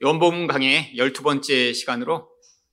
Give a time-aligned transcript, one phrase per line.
[0.00, 2.30] 요한복음 강의 12번째 시간으로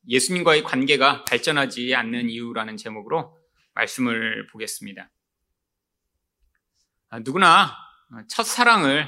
[0.07, 3.35] 예수님과의 관계가 발전하지 않는 이유라는 제목으로
[3.73, 5.09] 말씀을 보겠습니다.
[7.09, 7.75] 아, 누구나
[8.29, 9.07] 첫사랑을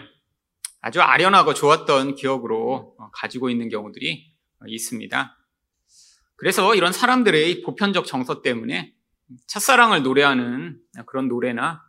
[0.82, 4.34] 아주 아련하고 좋았던 기억으로 가지고 있는 경우들이
[4.65, 5.38] 있습니다.
[6.38, 8.95] 그래서 이런 사람들의 보편적 정서 때문에
[9.45, 11.84] 첫사랑을 노래하는 그런 노래나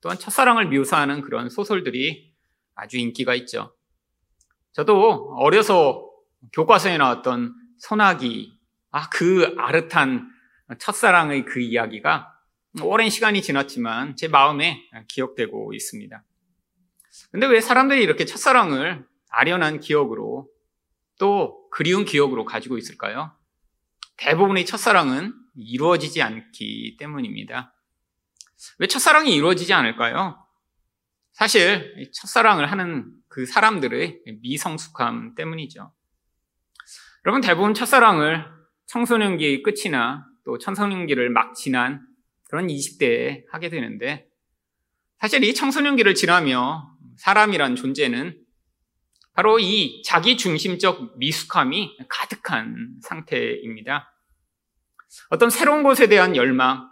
[0.00, 2.32] 또한 첫사랑을 묘사하는 그런 소설들이
[2.74, 3.74] 아주 인기가 있죠.
[4.78, 6.08] 저도 어려서
[6.52, 8.56] 교과서에 나왔던 소나기,
[8.92, 10.30] 아, 그 아릇한
[10.78, 12.32] 첫사랑의 그 이야기가
[12.84, 16.24] 오랜 시간이 지났지만 제 마음에 기억되고 있습니다.
[17.32, 20.48] 근데 왜 사람들이 이렇게 첫사랑을 아련한 기억으로
[21.18, 23.32] 또 그리운 기억으로 가지고 있을까요?
[24.16, 27.74] 대부분의 첫사랑은 이루어지지 않기 때문입니다.
[28.78, 30.38] 왜 첫사랑이 이루어지지 않을까요?
[31.32, 35.92] 사실 첫사랑을 하는 그 사람들의 미성숙함 때문이죠.
[37.24, 38.44] 여러분 대부분 첫사랑을
[38.86, 42.04] 청소년기 끝이나 또 청소년기를 막 지난
[42.50, 44.26] 그런 20대에 하게 되는데
[45.20, 48.36] 사실 이 청소년기를 지나며 사람이란 존재는
[49.34, 54.12] 바로 이 자기 중심적 미숙함이 가득한 상태입니다.
[55.30, 56.88] 어떤 새로운 곳에 대한 열망,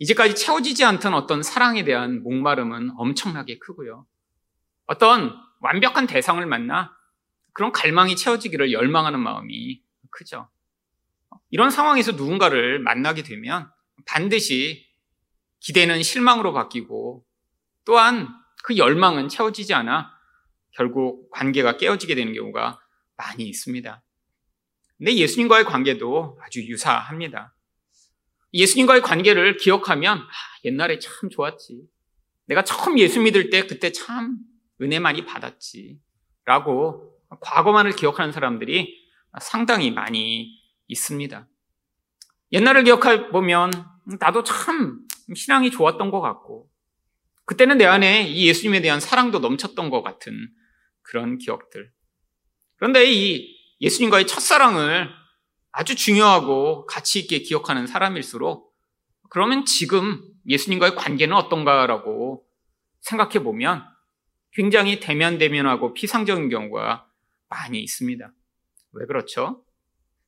[0.00, 4.08] 이제까지 채워지지 않던 어떤 사랑에 대한 목마름은 엄청나게 크고요.
[4.86, 5.34] 어떤
[5.64, 6.94] 완벽한 대상을 만나
[7.54, 10.50] 그런 갈망이 채워지기를 열망하는 마음이 크죠.
[11.48, 13.70] 이런 상황에서 누군가를 만나게 되면
[14.04, 14.86] 반드시
[15.60, 17.24] 기대는 실망으로 바뀌고
[17.86, 18.28] 또한
[18.62, 20.12] 그 열망은 채워지지 않아
[20.72, 22.78] 결국 관계가 깨어지게 되는 경우가
[23.16, 24.02] 많이 있습니다.
[24.98, 27.54] 근데 예수님과의 관계도 아주 유사합니다.
[28.52, 30.26] 예수님과의 관계를 기억하면 아,
[30.64, 31.88] 옛날에 참 좋았지.
[32.46, 34.38] 내가 처음 예수 믿을 때 그때 참
[34.80, 35.98] 은혜 많이 받았지.
[36.44, 39.08] 라고 과거만을 기억하는 사람들이
[39.40, 41.48] 상당히 많이 있습니다.
[42.52, 43.72] 옛날을 기억해 보면
[44.20, 45.00] 나도 참
[45.34, 46.70] 신앙이 좋았던 것 같고
[47.46, 50.48] 그때는 내 안에 이 예수님에 대한 사랑도 넘쳤던 것 같은
[51.02, 51.90] 그런 기억들.
[52.76, 55.10] 그런데 이 예수님과의 첫사랑을
[55.72, 58.72] 아주 중요하고 가치 있게 기억하는 사람일수록
[59.30, 62.44] 그러면 지금 예수님과의 관계는 어떤가라고
[63.00, 63.84] 생각해 보면
[64.54, 67.06] 굉장히 대면대면하고 피상적인 경우가
[67.48, 68.32] 많이 있습니다.
[68.92, 69.64] 왜 그렇죠?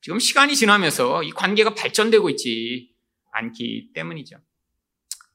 [0.01, 2.93] 지금 시간이 지나면서 이 관계가 발전되고 있지
[3.31, 4.37] 않기 때문이죠.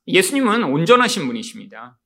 [0.07, 1.99] 예수님은 온전하신 분이십니다.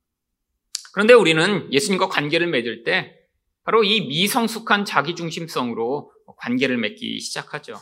[0.93, 3.15] 그런데 우리는 예수님과 관계를 맺을 때
[3.63, 7.79] 바로 이 미성숙한 자기중심성으로 관계를 맺기 시작하죠.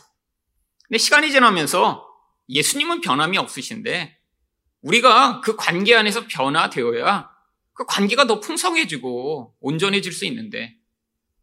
[0.88, 2.06] 근데 시간이 지나면서
[2.48, 4.18] 예수님은 변함이 없으신데
[4.82, 7.35] 우리가 그 관계 안에서 변화되어야
[7.76, 10.74] 그 관계가 더 풍성해지고 온전해질 수 있는데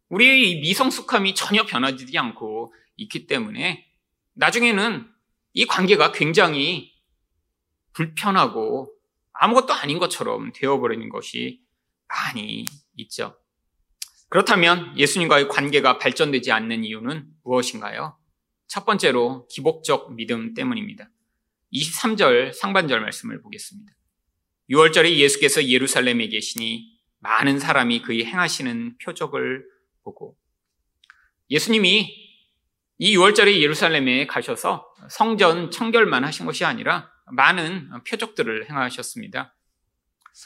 [0.08, 3.86] 우리의 이 미성숙함이 전혀 변하지 않고 있기 때문에
[4.34, 5.08] 나중에는
[5.52, 6.92] 이 관계가 굉장히
[7.92, 8.92] 불편하고
[9.32, 11.62] 아무것도 아닌 것처럼 되어버리는 것이
[12.08, 12.66] 많이
[12.96, 13.38] 있죠.
[14.28, 18.18] 그렇다면 예수님과의 관계가 발전되지 않는 이유는 무엇인가요?
[18.66, 21.08] 첫 번째로 기복적 믿음 때문입니다.
[21.72, 23.92] 23절 상반절 말씀을 보겠습니다.
[24.70, 29.64] 6월절에 예수께서 예루살렘에 계시니 많은 사람이 그의 행하시는 표적을
[30.02, 30.36] 보고
[31.50, 32.24] 예수님이
[32.98, 39.54] 이 6월절에 예루살렘에 가셔서 성전 청결만 하신 것이 아니라 많은 표적들을 행하셨습니다.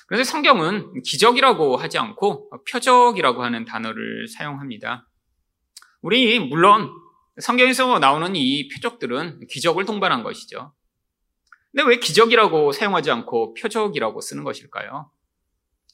[0.06, 5.08] 그래서 성경은 기적이라고 하지 않고 표적이라고 하는 단어를 사용합니다.
[6.02, 6.90] 우리 물론
[7.40, 10.74] 성경에서 나오는 이 표적들은 기적을 동반한 것이죠.
[11.72, 15.10] 근데 왜 기적이라고 사용하지 않고 표적이라고 쓰는 것일까요?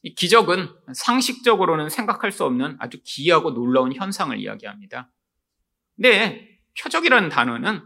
[0.03, 5.11] 이 기적은 상식적으로는 생각할 수 없는 아주 기이하고 놀라운 현상을 이야기합니다.
[5.97, 7.83] 근데 표적이라는 단어는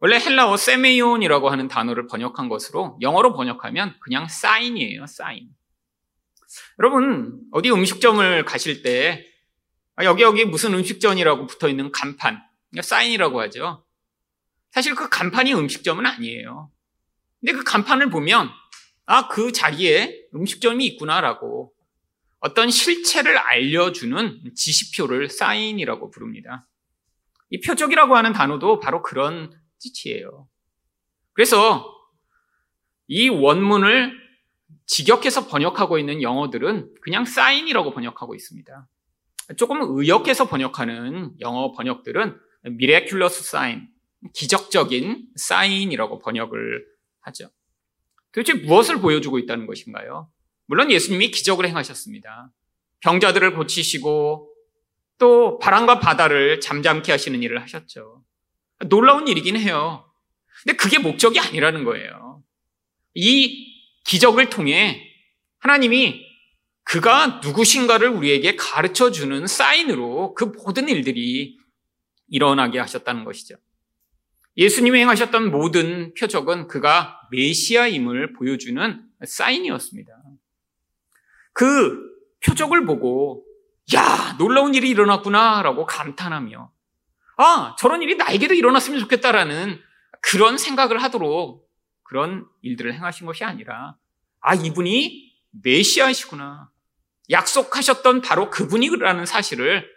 [0.00, 5.50] 원래 헬라어 세메이온이라고 하는 단어를 번역한 것으로 영어로 번역하면 그냥 사인이에요, 사인.
[6.78, 9.26] 여러분, 어디 음식점을 가실 때
[9.96, 12.42] 아, 여기 여기 무슨 음식점이라고 붙어 있는 간판,
[12.80, 13.84] 사인이라고 하죠.
[14.70, 16.70] 사실 그 간판이 음식점은 아니에요.
[17.40, 18.50] 근데 그 간판을 보면
[19.06, 21.72] 아, 그 자리에 음식점이 있구나라고
[22.38, 26.66] 어떤 실체를 알려주는 지시표를 사인이라고 부릅니다.
[27.50, 29.52] 이 표적이라고 하는 단어도 바로 그런
[29.82, 30.48] 뜻이에요.
[31.32, 31.92] 그래서
[33.08, 34.18] 이 원문을
[34.86, 38.88] 직역해서 번역하고 있는 영어들은 그냥 사인이라고 번역하고 있습니다.
[39.56, 43.88] 조금 의역해서 번역하는 영어 번역들은 miraculous sign,
[44.34, 46.86] 기적적인 사인이라고 번역을
[47.22, 47.50] 하죠.
[48.32, 50.30] 도대체 무엇을 보여주고 있다는 것인가요?
[50.66, 52.52] 물론 예수님이 기적을 행하셨습니다.
[53.00, 54.54] 병자들을 고치시고
[55.18, 58.24] 또 바람과 바다를 잠잠케 하시는 일을 하셨죠.
[58.86, 60.10] 놀라운 일이긴 해요.
[60.62, 62.42] 근데 그게 목적이 아니라는 거예요.
[63.14, 63.70] 이
[64.04, 65.06] 기적을 통해
[65.58, 66.26] 하나님이
[66.84, 71.58] 그가 누구신가를 우리에게 가르쳐 주는 사인으로 그 모든 일들이
[72.28, 73.56] 일어나게 하셨다는 것이죠.
[74.60, 80.12] 예수님이 행하셨던 모든 표적은 그가 메시아임을 보여주는 사인이었습니다.
[81.54, 81.98] 그
[82.44, 83.42] 표적을 보고
[83.94, 86.70] 야 놀라운 일이 일어났구나라고 감탄하며
[87.38, 89.80] 아 저런 일이 나에게도 일어났으면 좋겠다라는
[90.20, 91.66] 그런 생각을 하도록
[92.02, 93.96] 그런 일들을 행하신 것이 아니라
[94.40, 96.70] 아 이분이 메시아이시구나
[97.30, 99.90] 약속하셨던 바로 그분이라는 사실을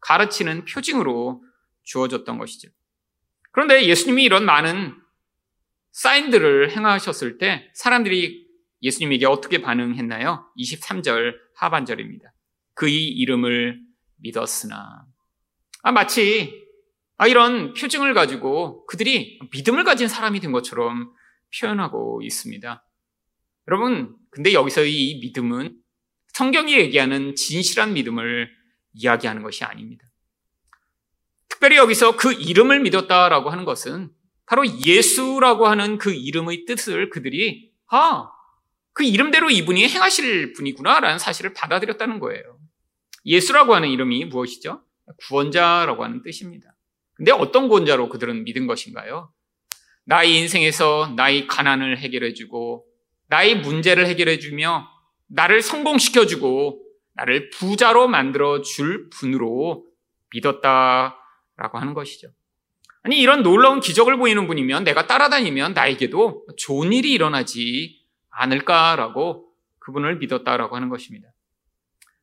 [0.00, 1.44] 가르치는 표징으로
[1.82, 2.70] 주어졌던 것이죠.
[3.56, 4.94] 그런데 예수님이 이런 많은
[5.92, 8.46] 사인들을 행하셨을 때 사람들이
[8.82, 10.46] 예수님에게 어떻게 반응했나요?
[10.58, 12.34] 23절 하반절입니다.
[12.74, 13.80] 그의 이름을
[14.16, 15.06] 믿었으나.
[15.82, 16.66] 아, 마치
[17.16, 21.10] 아, 이런 표징을 가지고 그들이 믿음을 가진 사람이 된 것처럼
[21.58, 22.84] 표현하고 있습니다.
[23.68, 25.80] 여러분, 근데 여기서 이 믿음은
[26.34, 28.50] 성경이 얘기하는 진실한 믿음을
[28.92, 30.04] 이야기하는 것이 아닙니다.
[31.66, 34.10] 특별히 여기서 그 이름을 믿었다라고 하는 것은
[34.46, 38.30] 바로 예수라고 하는 그 이름의 뜻을 그들이 아,
[38.92, 42.60] 그 이름대로 이분이 행하실 분이구나라는 사실을 받아들였다는 거예요.
[43.24, 44.80] 예수라고 하는 이름이 무엇이죠?
[45.26, 46.72] 구원자라고 하는 뜻입니다.
[47.14, 49.32] 근데 어떤 구원자로 그들은 믿은 것인가요?
[50.04, 52.86] 나의 인생에서 나의 가난을 해결해주고
[53.26, 54.88] 나의 문제를 해결해주며
[55.26, 56.80] 나를 성공시켜주고
[57.14, 59.84] 나를 부자로 만들어 줄 분으로
[60.32, 61.16] 믿었다
[61.56, 62.28] 라고 하는 것이죠.
[63.02, 68.00] 아니 이런 놀라운 기적을 보이는 분이면 내가 따라다니면 나에게도 좋은 일이 일어나지
[68.30, 69.46] 않을까라고
[69.78, 71.28] 그분을 믿었다라고 하는 것입니다.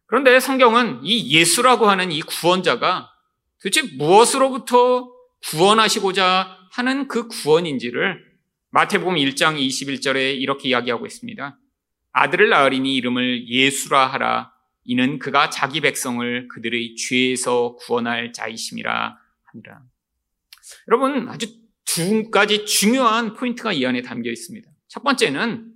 [0.05, 3.09] 그런데 성경은 이 예수라고 하는 이 구원자가
[3.61, 5.11] 도대체 무엇으로부터
[5.49, 8.33] 구원하시고자 하는 그 구원인지를
[8.71, 11.57] 마태복음 1장 21절에 이렇게 이야기하고 있습니다.
[12.11, 14.51] 아들을 낳으리니 이름을 예수라 하라.
[14.83, 19.22] 이는 그가 자기 백성을 그들의 죄에서 구원할 자이심이라
[19.53, 19.83] 합니다.
[20.87, 21.47] 여러분, 아주
[21.85, 24.69] 두 가지 중요한 포인트가 이 안에 담겨 있습니다.
[24.87, 25.71] 첫 번째는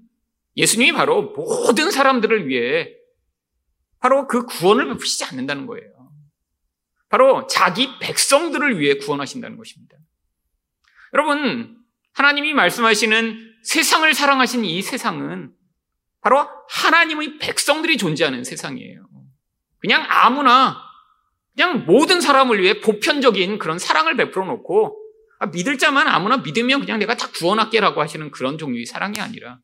[0.56, 2.94] 예수님이 바로 모든 사람들을 위해
[4.00, 6.12] 바로 그 구원을 베푸시지 않는다는 거예요.
[7.09, 9.97] 바로 자기 백성들을 위해 구원하신다는 것입니다.
[11.13, 11.77] 여러분,
[12.13, 15.53] 하나님이 말씀하시는 세상을 사랑하신 이 세상은
[16.21, 19.07] 바로 하나님의 백성들이 존재하는 세상이에요.
[19.80, 20.87] 그냥 아무나,
[21.57, 24.95] 그냥 모든 사람을 위해 보편적인 그런 사랑을 베풀어 놓고
[25.39, 29.59] 아, 믿을 자만 아무나 믿으면 그냥 내가 다 구원할게라고 하시는 그런 종류의 사랑이 아니라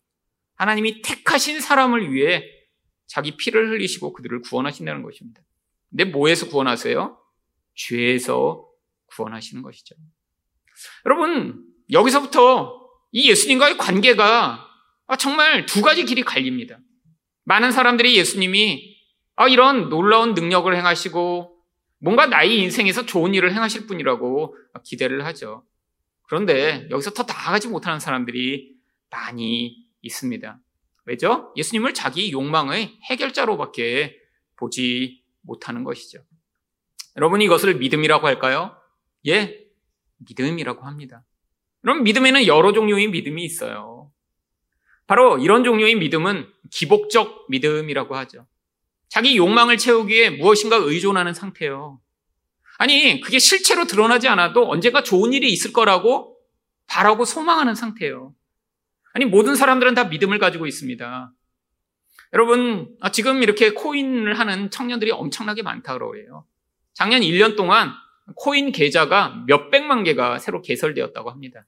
[0.56, 2.44] 하나님이 택하신 사람을 위해
[3.06, 5.42] 자기 피를 흘리시고 그들을 구원하신다는 것입니다.
[5.92, 7.16] 근데 뭐에서 구원하세요?
[7.76, 8.68] 죄에서
[9.06, 9.96] 구원하시는 것이죠.
[11.06, 14.68] 여러분, 여기서부터 이 예수님과의 관계가
[15.20, 16.80] 정말 두 가지 길이 갈립니다.
[17.44, 18.98] 많은 사람들이 예수님이
[19.36, 21.53] 아, 이런 놀라운 능력을 행하시고
[22.04, 25.66] 뭔가 나의 인생에서 좋은 일을 행하실 분이라고 기대를 하죠.
[26.24, 28.76] 그런데 여기서 더 나아가지 못하는 사람들이
[29.10, 30.60] 많이 있습니다.
[31.06, 31.54] 왜죠?
[31.56, 34.18] 예수님을 자기 욕망의 해결자로밖에
[34.58, 36.20] 보지 못하는 것이죠.
[37.16, 38.76] 여러분 이것을 믿음이라고 할까요?
[39.28, 39.66] 예,
[40.18, 41.24] 믿음이라고 합니다.
[41.82, 44.12] 그럼 믿음에는 여러 종류의 믿음이 있어요.
[45.08, 48.46] 바로 이런 종류의 믿음은 기복적 믿음이라고 하죠.
[49.10, 52.00] 자기 욕망을 채우기 위해 무엇인가 의존하는 상태요.
[52.78, 56.38] 아니, 그게 실체로 드러나지 않아도 언젠가 좋은 일이 있을 거라고
[56.88, 58.34] 바라고 소망하는 상태예요.
[59.14, 61.32] 아니, 모든 사람들은 다 믿음을 가지고 있습니다.
[62.34, 66.46] 여러분, 아, 지금 이렇게 코인을 하는 청년들이 엄청나게 많다고 그래요.
[66.94, 67.92] 작년 1년 동안
[68.36, 71.66] 코인 계좌가 몇백만 개가 새로 개설되었다고 합니다.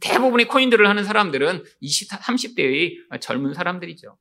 [0.00, 4.16] 대부분의 코인들을 하는 사람들은 20, 30대의 젊은 사람들이죠.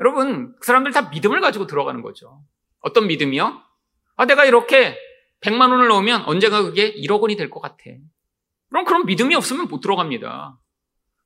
[0.00, 2.42] 여러분, 그 사람들 다 믿음을 가지고 들어가는 거죠.
[2.80, 3.62] 어떤 믿음이요?
[4.16, 4.96] 아, 내가 이렇게
[5.40, 7.76] 100만 원을 넣으면 언젠가 그게 1억 원이 될 것 같아.
[8.70, 10.58] 그럼 그런 믿음이 없으면 못 들어갑니다.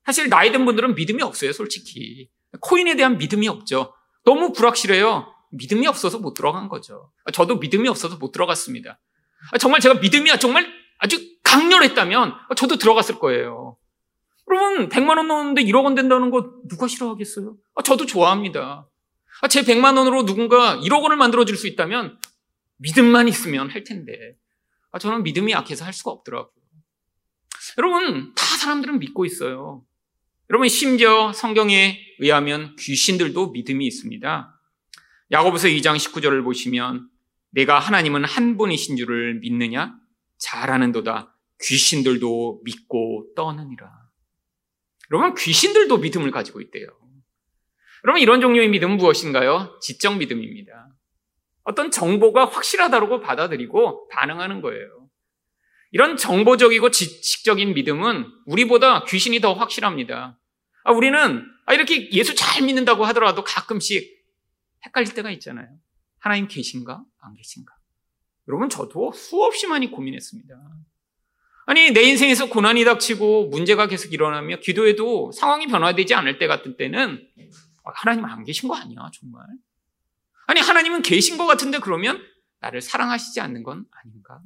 [0.04, 2.28] 사실 나이 든 분들은 믿음이 없어요, 솔직히.
[2.60, 3.94] 코인에 대한 믿음이 없죠.
[4.24, 5.32] 너무 불확실해요.
[5.52, 7.10] 믿음이 없어서 못 들어간 거죠.
[7.32, 8.98] 저도 믿음이 없어서 못 들어갔습니다.
[9.60, 10.66] 정말 제가 믿음이 정말
[10.98, 13.76] 아주 강렬했다면 저도 들어갔을 거예요.
[14.50, 17.56] 여러분, 100만 원 넣었는데 1억 원 된다는 거 누가 싫어하겠어요?
[17.84, 18.88] 저도 좋아합니다.
[19.50, 22.18] 제 100만 원으로 누군가 1억 원을 만들어줄 수 있다면
[22.78, 24.12] 믿음만 있으면 할 텐데.
[24.98, 26.52] 저는 믿음이 약해서 할 수가 없더라고요.
[27.76, 29.84] 여러분, 다 사람들은 믿고 있어요.
[30.50, 34.60] 여러분, 심지어 성경에 의하면 귀신들도 믿음이 있습니다.
[35.30, 37.08] 야고보서 2장 19절을 보시면
[37.50, 39.94] 내가 하나님은 한 분이신 줄을 믿느냐?
[40.38, 41.34] 잘하는도다.
[41.62, 44.07] 귀신들도 믿고 떠느니라.
[45.10, 46.86] 여러분, 귀신들도 믿음을 가지고 있대요.
[48.04, 49.78] 여러분, 이런 종류의 믿음은 무엇인가요?
[49.80, 50.88] 지적 믿음입니다.
[51.64, 55.08] 어떤 정보가 확실하다고 받아들이고 반응하는 거예요.
[55.90, 60.38] 이런 정보적이고 지식적인 믿음은 우리보다 귀신이 더 확실합니다.
[60.84, 64.18] 아, 우리는 아, 이렇게 예수 잘 믿는다고 하더라도 가끔씩
[64.86, 65.68] 헷갈릴 때가 있잖아요.
[66.18, 67.04] 하나님 계신가?
[67.20, 67.74] 안 계신가?
[68.48, 70.54] 여러분, 저도 수없이 많이 고민했습니다.
[71.68, 77.22] 아니, 내 인생에서 고난이 닥치고 문제가 계속 일어나며 기도해도 상황이 변화되지 않을 때 같은 때는
[77.84, 79.44] 아, 하나님 안 계신 거 아니야, 정말.
[80.46, 82.22] 아니, 하나님은 계신 것 같은데 그러면
[82.60, 84.40] 나를 사랑하시지 않는 건 아닌가?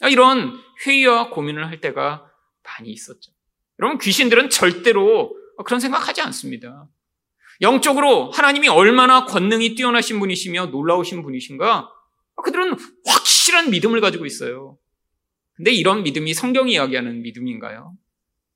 [0.00, 3.32] 아, 이런 회의와 고민을 할 때가 많이 있었죠.
[3.78, 5.36] 여러분, 귀신들은 절대로
[5.66, 6.88] 그런 생각하지 않습니다.
[7.60, 11.90] 영적으로 하나님이 얼마나 권능이 뛰어나신 분이시며 놀라우신 분이신가?
[12.42, 14.78] 그들은 확실한 믿음을 가지고 있어요.
[15.56, 17.94] 근데 이런 믿음이 성경이 이야기하는 믿음인가요?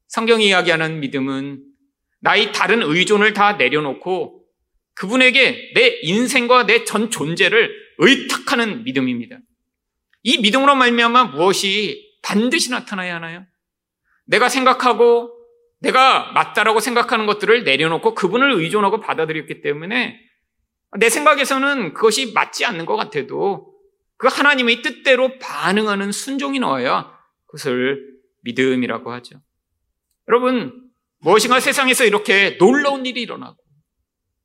[0.08, 1.62] 성경이 이야기하는 믿음은
[2.20, 4.44] 나의 다른 의존을 다 내려놓고
[4.94, 9.38] 그분에게 내 인생과 내 전 존재를 의탁하는 믿음입니다.
[10.22, 13.44] 이 믿음으로 말미암아 무엇이 반드시 나타나야 하나요?
[14.24, 15.32] 내가 생각하고
[15.80, 20.18] 내가 맞다라고 생각하는 것들을 내려놓고 그분을 의존하고 받아들였기 때문에
[20.98, 23.75] 내 생각에서는 그것이 맞지 않는 것 같아도
[24.16, 27.12] 그 하나님의 뜻대로 반응하는 순종이 나와야
[27.46, 29.40] 그것을 믿음이라고 하죠.
[30.28, 33.56] 여러분, 무엇인가 세상에서 이렇게 놀라운 일이 일어나고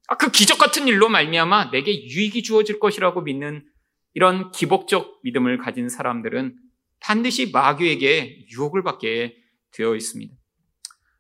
[0.08, 3.66] 아, 그 기적 같은 일로 말미암아 내게 유익이 주어질 것이라고 믿는
[4.14, 6.58] 이런 기복적 믿음을 가진 사람들은
[7.00, 9.38] 반드시 마귀에게 유혹을 받게
[9.72, 10.34] 되어 있습니다.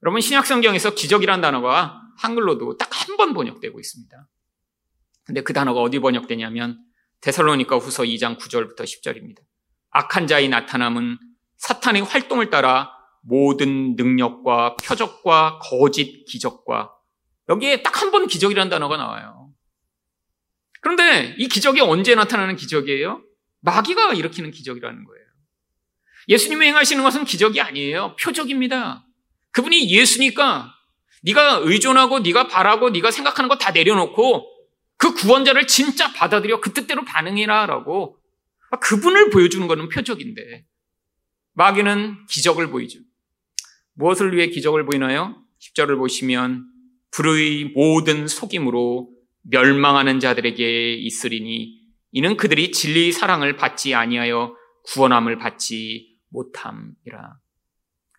[0.04, 4.28] 여러분 신약 성경에서 기적이란 단어가 한글로도 딱 한 번 번역되고 있습니다.
[5.26, 6.80] 근데 그 단어가 어디 번역되냐면
[7.22, 9.38] 데살로니가 후서 2장 9절부터 10절입니다.
[9.92, 11.18] 악한 자의 나타남은
[11.58, 12.92] 사탄의 활동을 따라
[13.24, 16.92] 모든 능력과 표적과 거짓 기적과
[17.50, 19.50] 여기에 딱 한 번 기적이라는 단어가 나와요.
[20.82, 23.22] 그런데 이 기적이 언제 나타나는 기적이에요?
[23.62, 25.26] 마귀가 일으키는 기적이라는 거예요.
[26.28, 28.16] 예수님이 행하시는 것은 기적이 아니에요.
[28.16, 29.06] 표적입니다.
[29.52, 30.74] 그분이 예수니까
[31.24, 34.51] 네가 의존하고 네가 바라고 네가 생각하는 거 다 내려놓고
[35.02, 38.20] 그 구원자를 진짜 받아들여 그 뜻대로 반응해라라고
[38.82, 40.68] 그분을 보여주는 것은 표적인데
[41.54, 43.00] 마귀는 기적을 보이죠.
[43.94, 45.44] 무엇을 위해 기적을 보이나요?
[45.60, 46.68] 10절을 보시면
[47.10, 49.10] 불의 모든 속임으로
[49.42, 51.82] 멸망하는 자들에게 있으리니
[52.12, 57.40] 이는 그들이 진리의 사랑을 받지 아니하여 구원함을 받지 못함이라.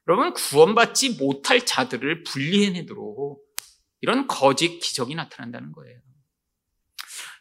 [0.08, 3.40] 여러분 구원받지 못할 자들을 분리해내도록
[4.00, 6.00] 이런 거짓 기적이 나타난다는 거예요.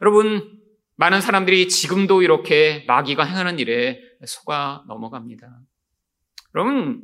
[0.02, 0.60] 여러분
[0.96, 5.48] 많은 사람들이 지금도 이렇게 마귀가 행하는 일에 속아 넘어갑니다.
[6.56, 7.04] 여러분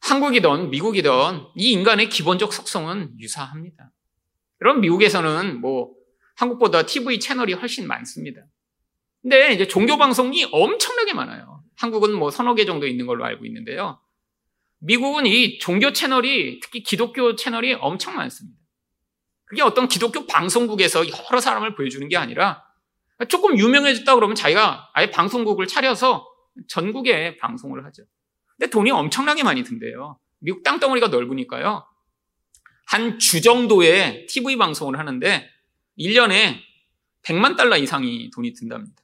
[0.00, 1.10] 한국이든 미국이든
[1.56, 3.90] 이 인간의 기본적 속성은 유사합니다.
[4.60, 5.92] 여러분 미국에서는 뭐
[6.36, 8.42] 한국보다 TV 채널이 훨씬 많습니다.
[9.20, 11.62] 근데 이제 종교 방송이 엄청나게 많아요.
[11.76, 14.00] 한국은 뭐 서너 개 정도 있는 걸로 알고 있는데요.
[14.78, 18.61] 미국은 이 종교 채널이 특히 기독교 채널이 엄청 많습니다.
[19.52, 22.64] 그게 어떤 기독교 방송국에서 여러 사람을 보여주는 게 아니라
[23.28, 26.26] 조금 유명해졌다 그러면 자기가 아예 방송국을 차려서
[26.68, 28.04] 전국에 방송을 하죠.
[28.56, 30.18] 근데 돈이 엄청나게 많이 든대요.
[30.38, 31.86] 미국 땅덩어리가 넓으니까요.
[32.86, 35.50] 한 주 정도의 TV 방송을 하는데
[35.98, 36.56] 1년에
[37.20, 39.02] 100만 달러 이상이 돈이 든답니다.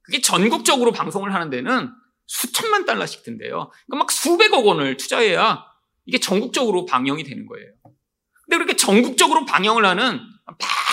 [0.00, 1.92] 그게 전국적으로 방송을 하는 데는
[2.26, 3.70] 수천만 달러씩 든대요.
[3.84, 5.62] 그러니까 막 수백억 원을 투자해야
[6.06, 7.70] 이게 전국적으로 방영이 되는 거예요.
[8.44, 10.20] 근데 그렇게 전국적으로 방영을 하는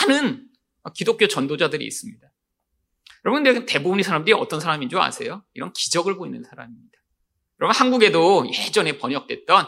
[0.08, 0.48] 많은
[0.94, 2.28] 기독교 전도자들이 있습니다.
[3.26, 5.44] 여러분, 대부분의 사람들이 어떤 사람인 줄 아세요?
[5.54, 6.98] 이런 기적을 보이는 사람입니다.
[7.60, 9.68] 여러분, 한국에도 예전에 번역됐던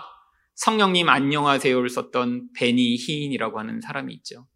[0.56, 4.48] 성령님 안녕하세요를 썼던 베니 히인이라고 하는 사람이 있죠.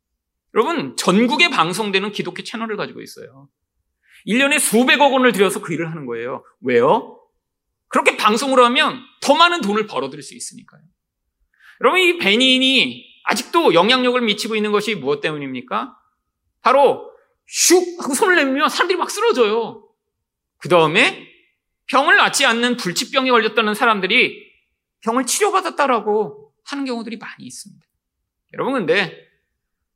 [0.55, 3.50] 여러분, 전국에 방송되는 기독교 채널을 가지고 있어요.
[4.25, 6.43] 1년에 수백억 원을 들여서 그 일을 하는 거예요.
[6.62, 7.19] 왜요?
[7.89, 10.81] 그렇게 방송을 하면 더 많은 돈을 벌어들일 수 있으니까요.
[11.81, 15.98] 여러분, 이 베니인이 아직도 영향력을 미치고 있는 것이 무엇 때문입니까?
[16.62, 17.12] 바로
[17.50, 19.86] 슉 하고 손을 내밀면 사람들이 막 쓰러져요.
[20.57, 21.27] 그 다음에
[21.88, 24.48] 병을 낫지 않는 불치병에 걸렸다는 사람들이
[25.01, 27.86] 병을 치료받았다라고 하는 경우들이 많이 있습니다.
[28.53, 29.27] 여러분, 근데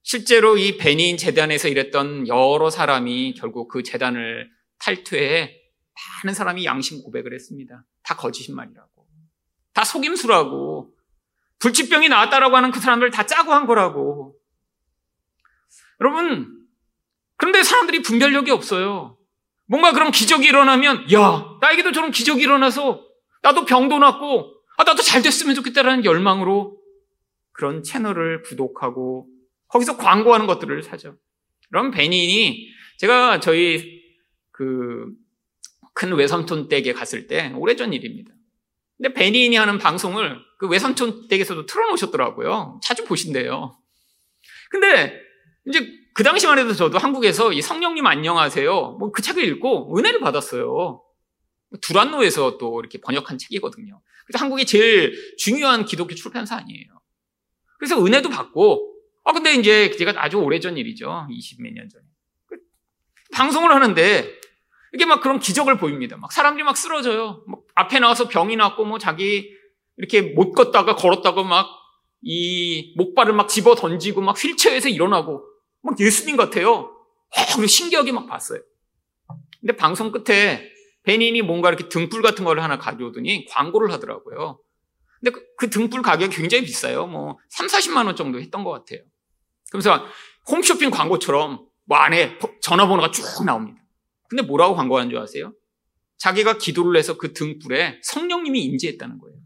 [0.03, 5.57] 실제로 이 베니인 재단에서 일했던 여러 사람이 결국 그 재단을 탈퇴해
[6.23, 7.85] 많은 사람이 양심 고백을 했습니다.
[8.03, 9.07] 다 거짓말이라고.
[9.73, 10.93] 다 속임수라고.
[11.61, 14.35] 불치병이 나왔다라고 하는 그 사람들 다 짜고 한 거라고.
[15.99, 16.65] 여러분,
[17.37, 19.17] 그런데 사람들이 분별력이 없어요.
[19.67, 23.05] 뭔가 그런 기적이 일어나면, 야, 나에게도 저런 기적이 일어나서
[23.41, 26.77] 나도 병도 낫고, 아, 나도 잘 됐으면 좋겠다라는 열망으로
[27.51, 29.27] 그런 채널을 구독하고
[29.67, 31.17] 거기서 광고하는 것들을 사죠.
[31.69, 34.01] 그럼 베닌이 제가 저희
[34.51, 35.21] 그
[35.93, 38.31] 큰 외삼촌 댁에 갔을 때 오래전 일입니다.
[38.97, 42.79] 근데 베닌이 하는 방송을 그 외삼촌 댁에서도 틀어놓으셨더라고요.
[42.83, 43.75] 자주 보신대요.
[44.69, 45.19] 근데
[45.65, 48.71] 이제 그 당시만 해도 저도 한국에서 이 성령님 안녕하세요.
[48.99, 51.01] 뭐 그 책을 읽고 은혜를 받았어요.
[51.81, 53.99] 두란노에서 또 이렇게 번역한 책이거든요.
[54.27, 56.85] 그래서 한국이 제일 중요한 기독교 출판사 아니에요.
[57.79, 61.25] 그래서 은혜도 받고, 아, 근데 이제 제가 아주 오래전 일이죠.
[61.31, 62.03] 20 몇 년 전에.
[62.45, 62.57] 그
[63.33, 64.39] 방송을 하는데,
[64.93, 66.17] 이게 막 그런 기적을 보입니다.
[66.17, 67.43] 막 사람들이 막 쓰러져요.
[67.47, 69.59] 막 앞에 나와서 병이 났고, 뭐 자기
[70.01, 71.81] 이렇게 못 걷다가 걸었다가 막
[72.21, 75.43] 이 목발을 막 집어 던지고 막 휠체어에서 일어나고,
[75.81, 76.71] 막 예수님 같아요.
[76.71, 78.61] 어, 신기하게 막 봤어요.
[79.59, 80.69] 근데 방송 끝에
[81.03, 84.59] 베닌이 뭔가 이렇게 등불 같은 걸 하나 가져오더니 광고를 하더라고요.
[85.19, 87.07] 근데 그, 그 등불 가격이 굉장히 비싸요.
[87.07, 88.99] 뭐 3, 40만 원 정도 했던 것 같아요.
[89.71, 90.05] 그래서
[90.49, 93.79] 홈쇼핑 광고처럼 뭐 안에 전화번호가 쭉 나옵니다.
[94.29, 95.53] 근데 뭐라고 광고하는 줄 아세요?
[96.17, 99.40] 자기가 기도를 해서 그 등불에 성령님이 임재했다는 거예요.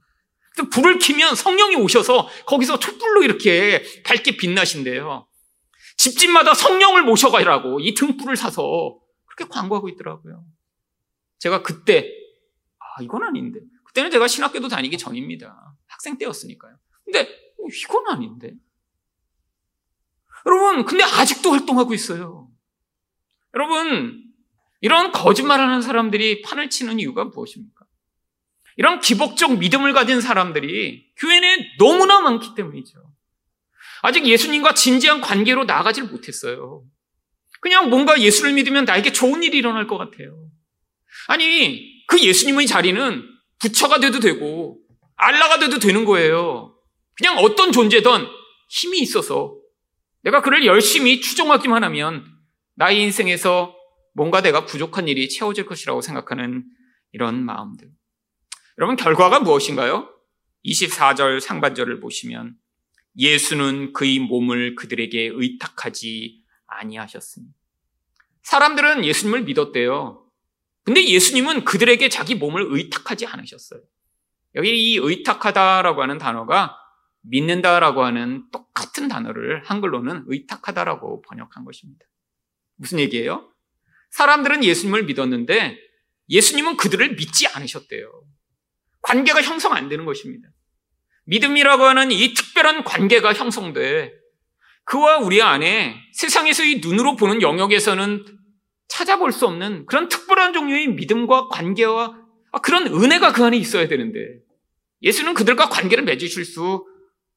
[0.71, 5.27] 불을 켜면 성령이 오셔서 거기서 촛불로 이렇게 밝게 빛나신대요.
[5.97, 10.45] 집집마다 성령을 모셔가라고 이 등불을 사서 그렇게 광고하고 있더라고요.
[11.39, 12.09] 제가 그때
[12.79, 15.75] 아 이건 아닌데 그때는 제가 신학교도 다니기 전입니다.
[15.87, 16.77] 학생 때였으니까요.
[17.03, 18.53] 근데 어, 이건 아닌데
[20.45, 22.49] 여러분 근데 아직도 활동하고 있어요.
[23.53, 24.23] 여러분
[24.81, 27.74] 이런 거짓말하는 사람들이 판을 치는 이유가 무엇입니까?
[28.77, 32.99] 이런 기복적 믿음을 가진 사람들이 교회 내 너무나 많기 때문이죠.
[34.01, 36.83] 아직 예수님과 진지한 관계로 나아가질 못했어요.
[37.61, 40.47] 그냥 뭔가 예수를 믿으면 나에게 좋은 일이 일어날 것 같아요.
[41.27, 43.23] 아니, 그 예수님의 자리는
[43.59, 44.77] 부처가 돼도 되고,
[45.15, 46.75] 알라가 돼도 되는 거예요.
[47.17, 48.27] 그냥 어떤 존재든
[48.69, 49.57] 힘이 있어서
[50.21, 52.25] 내가 그를 열심히 추종하기만 하면
[52.75, 53.75] 나의 인생에서
[54.13, 56.63] 뭔가 내가 부족한 일이 채워질 것이라고 생각하는
[57.13, 57.89] 이런 마음들.
[58.77, 60.09] 여러분, 결과가 무엇인가요?
[60.65, 62.55] 24절 상반절을 보시면
[63.17, 67.55] 예수는 그의 몸을 그들에게 의탁하지 아니하셨습니다.
[68.43, 70.25] 사람들은 예수님을 믿었대요.
[70.83, 73.81] 근데 예수님은 그들에게 자기 몸을 의탁하지 않으셨어요.
[74.55, 76.77] 여기 이 의탁하다라고 하는 단어가
[77.21, 82.05] 믿는다라고 하는 똑같은 단어를 한글로는 의탁하다라고 번역한 것입니다.
[82.75, 83.51] 무슨 얘기예요?
[84.11, 85.77] 사람들은 예수님을 믿었는데
[86.29, 88.23] 예수님은 그들을 믿지 않으셨대요.
[89.05, 90.49] 관계가 형성 안 되는 것입니다.
[91.25, 94.13] 믿음이라고 하는 이 특별한 관계가 형성돼
[94.83, 98.25] 그와 우리 안에 세상에서 이 눈으로 보는 영역에서는
[98.87, 102.17] 찾아볼 수 없는 그런 특별한 종류의 믿음과 관계와
[102.61, 104.19] 그런 은혜가 그 안에 있어야 되는데
[105.01, 106.85] 예수는 그들과 관계를 맺으실 수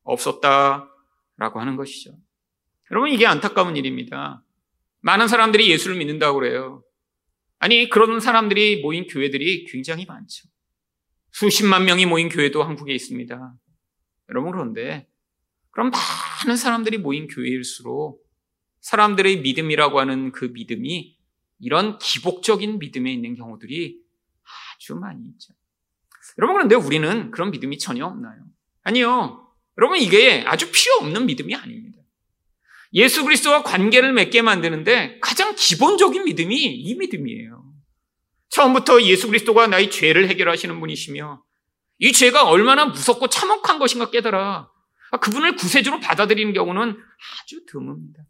[0.04, 2.12] 없었다라고 하는 것이죠.
[2.90, 4.42] 여러분 이게 안타까운 일입니다.
[5.00, 6.82] 많은 사람들이 예수를 믿는다고 그래요.
[7.58, 10.48] 아니 그런 사람들이 모인 교회들이 굉장히 많죠.
[11.38, 13.54] 수십만 명이 모인 교회도 한국에 있습니다.
[14.30, 15.08] 여러분 그런데
[15.70, 18.26] 그럼 많은 사람들이 모인 교회일수록
[18.80, 21.16] 사람들의 믿음이라고 하는 그 믿음이
[21.60, 24.00] 이런 기복적인 믿음에 있는 경우들이
[24.74, 25.54] 아주 많이 있죠.
[26.38, 28.44] 여러분, 그런데 우리는 그런 믿음이 전혀 없나요?
[28.82, 29.52] 아니요.
[29.76, 31.98] 여러분, 이게 아주 필요 없는 믿음이 아닙니다.
[32.94, 37.67] 예수 그리스도와 관계를 맺게 만드는데 가장 기본적인 믿음이 이 믿음이에요.
[38.58, 41.42] 처음부터 예수 그리스도가 나의 죄를 해결하시는 분이시며
[41.98, 44.68] 이 죄가 얼마나 무섭고 참혹한 것인가 깨달아
[45.20, 46.98] 그분을 구세주로 받아들이는 경우는
[47.40, 48.24] 아주 드뭅니다.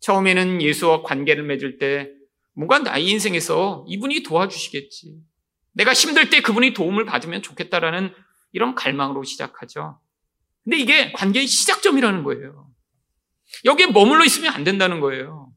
[0.00, 2.10] 처음에는 예수와 관계를 맺을 때
[2.54, 5.16] 뭔가 나의 인생에서 이분이 도와주시겠지.
[5.72, 8.12] 내가 힘들 때 그분이 도움을 받으면 좋겠다라는
[8.52, 9.98] 이런 갈망으로 시작하죠.
[10.62, 12.68] 근데 이게 관계의 시작점이라는 거예요.
[13.64, 15.50] 여기에 머물러 있으면 안 된다는 거예요.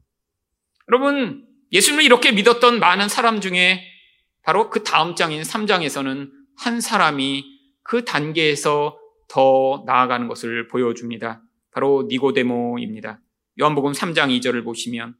[0.88, 3.84] 여러분, 예수님을 이렇게 믿었던 많은 사람 중에
[4.42, 7.44] 바로 그 다음 장인 3장에서는 한 사람이
[7.82, 11.42] 그 단계에서 더 나아가는 것을 보여줍니다.
[11.72, 13.20] 바로 니고데모입니다.
[13.60, 15.14] 요한복음 3장 2절을 보시면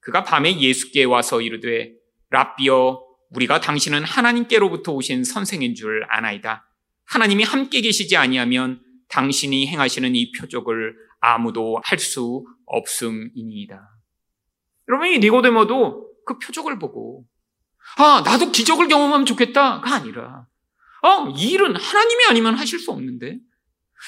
[0.00, 1.92] 그가 밤에 예수께 와서 이르되
[2.30, 6.68] 랍비여 우리가 당신은 하나님께로부터 오신 선생인 줄 아나이다.
[7.06, 13.93] 하나님이 함께 계시지 아니하면 당신이 행하시는 이 표적을 아무도 할 수 없음이니이다.
[14.88, 17.24] 여러분 이 니고데모도 그 표적을 보고
[17.96, 20.46] 아 나도 기적을 경험하면 좋겠다가 아니라
[21.02, 23.38] 어 이 일은 하나님이 아니면 하실 수 없는데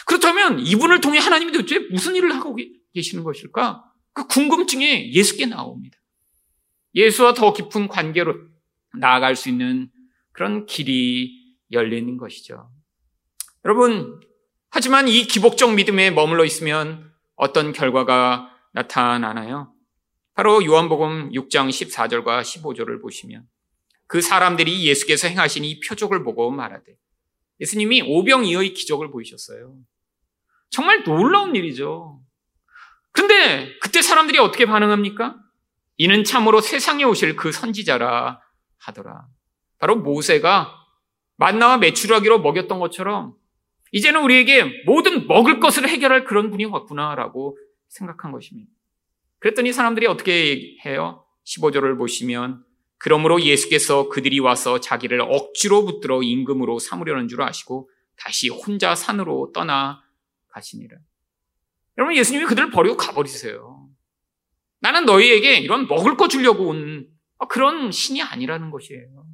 [0.07, 2.57] 그렇다면 이분을 통해 하나님이 도대체 무슨 일을 하고
[2.95, 3.85] 계시는 것일까?
[4.13, 5.99] 그 궁금증에 예수께 나옵니다.
[6.95, 8.35] 예수와 더 깊은 관계로
[8.99, 9.91] 나아갈 수 있는
[10.33, 12.71] 그런 길이 열리는 것이죠.
[13.65, 14.21] 여러분,
[14.71, 19.73] 하지만 이 기복적 믿음에 머물러 있으면 어떤 결과가 나타나나요?
[20.37, 23.49] 바로 요한복음 6장 14절과 15절을 보시면
[24.07, 26.95] 그 사람들이 예수께서 행하신 이 표적을 보고 말하되
[27.59, 29.75] 예수님이 오병이어의 기적을 보이셨어요.
[30.69, 32.21] 정말 놀라운 일이죠.
[33.13, 35.37] 근데 그때 사람들이 어떻게 반응합니까?
[35.97, 38.39] 이는 참으로 세상에 오실 그 선지자라
[38.77, 39.27] 하더라.
[39.79, 40.71] 바로 모세가
[41.37, 43.35] 만나와 메추라기로 먹였던 것처럼
[43.91, 47.57] 이제는 우리에게 모든 먹을 것을 해결할 그런 분이 왔구나라고
[47.89, 48.76] 생각한 것입니다.
[49.47, 51.25] 그랬더니 사람들이 어떻게 해요?
[51.45, 52.65] 15절을 보시면
[52.99, 60.03] 그러므로 예수께서 그들이 와서 자기를 억지로 붙들어 임금으로 삼으려는 줄 아시고 다시 혼자 산으로 떠나
[60.49, 60.97] 가시니라.
[61.97, 63.89] 여러분 예수님이 그들을 버리고 가버리세요.
[64.81, 67.09] 나는 너희에게 이런 먹을 거 주려고 온
[67.49, 69.27] 그런 신이 아니라는 것이에요.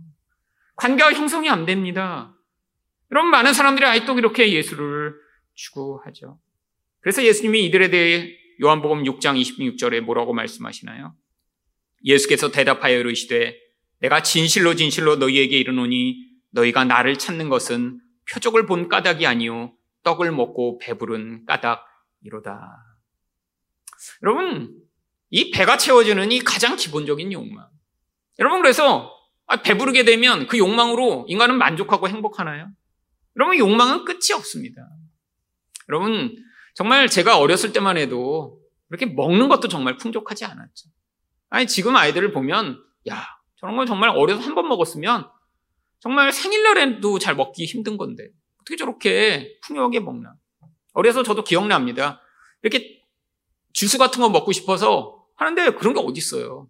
[0.76, 2.36] 관계가 형성이 안 됩니다.
[3.10, 5.14] 여러분 많은 사람들이 아직도 이렇게 예수를
[5.54, 6.38] 추구하죠.
[7.00, 11.14] 그래서 예수님이 이들에 대해 요한복음 6장 26절에 뭐라고 말씀하시나요?
[12.04, 13.58] 예수께서 대답하여 이르시되
[14.00, 16.16] 내가 진실로 진실로 너희에게 이르노니
[16.50, 22.68] 너희가 나를 찾는 것은 표적을 본 까닭이 아니요 떡을 먹고 배부른 까닭이로다.
[24.22, 24.76] 여러분
[25.30, 27.68] 이 배가 채워지는 이 가장 기본적인 욕망.
[28.38, 29.12] 여러분 그래서
[29.46, 32.70] 아, 배부르게 되면 그 욕망으로 인간은 만족하고 행복하나요?
[33.36, 34.82] 여러분 욕망은 끝이 없습니다.
[35.88, 36.36] 여러분
[36.74, 40.88] 정말 제가 어렸을 때만 해도 이렇게 먹는 것도 정말 풍족하지 않았죠.
[41.50, 45.28] 아니 지금 아이들을 보면 야 저런 건 정말 어려서 한 번 먹었으면
[46.00, 48.28] 정말 생일날에도 잘 먹기 힘든 건데
[48.60, 50.34] 어떻게 저렇게 풍요하게 먹나?
[50.94, 52.20] 어려서 저도 기억납니다.
[52.62, 53.00] 이렇게
[53.72, 56.68] 주스 같은 거 먹고 싶어서 하는데 그런 게 어디 있어요?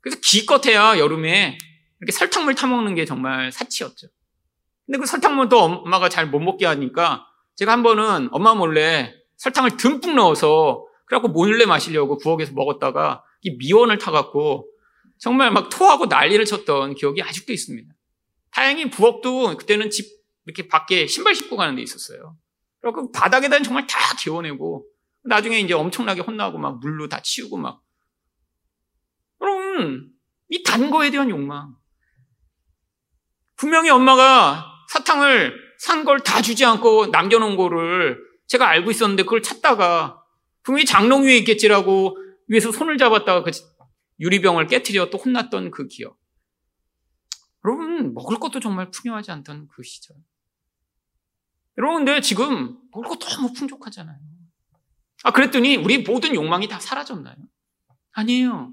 [0.00, 1.58] 그래서 기껏해야 여름에
[2.00, 4.08] 이렇게 설탕물 타 먹는 게 정말 사치였죠.
[4.86, 7.26] 근데 그 설탕물도 엄마가 잘 못 먹게 하니까
[7.56, 13.98] 제가 한 번은 엄마 몰래 설탕을 듬뿍 넣어서 그래갖고 몰래 마시려고 부엌에서 먹었다가 이 미원을
[13.98, 14.68] 타갖고
[15.18, 17.92] 정말 막 토하고 난리를 쳤던 기억이 아직도 있습니다.
[18.52, 20.06] 다행히 부엌도 그때는 집
[20.46, 22.36] 이렇게 밖에 신발 신고 가는 데 있었어요.
[22.80, 24.86] 그리고 그 바닥에다 정말 다 개워내고
[25.24, 27.80] 나중에 이제 엄청나게 혼나고 막 물로 다 치우고 막.
[29.40, 30.08] 여러분,
[30.50, 31.74] 이단 거에 대한 욕망.
[33.56, 38.18] 분명히 엄마가 사탕을 산 걸 다 주지 않고 남겨놓은 거를
[38.52, 40.22] 제가 알고 있었는데 그걸 찾다가
[40.62, 43.50] 분명히 장롱 위에 있겠지라고 위에서 손을 잡았다가 그
[44.20, 46.18] 유리병을 깨뜨려 또 혼났던 그 기억.
[47.64, 50.16] 여러분, 먹을 것도 정말 풍요하지 않던 그 시절.
[51.78, 54.18] 여러분, 근데 지금 먹을 거 너무 풍족하잖아요.
[55.24, 57.36] 아, 그랬더니 우리 모든 욕망이 다 사라졌나요?
[58.12, 58.70] 아니에요.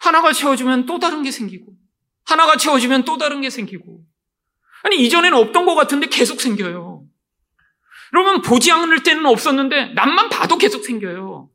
[0.00, 1.76] 하나가 채워주면 또 다른 게 생기고,
[2.24, 4.04] 하나가 채워주면 또 다른 게 생기고.
[4.82, 7.09] 아니, 이전에는 없던 것 같은데 계속 생겨요.
[8.12, 11.50] 여러분, 보지 않을 때는 없었는데, 남만 봐도 계속 생겨요.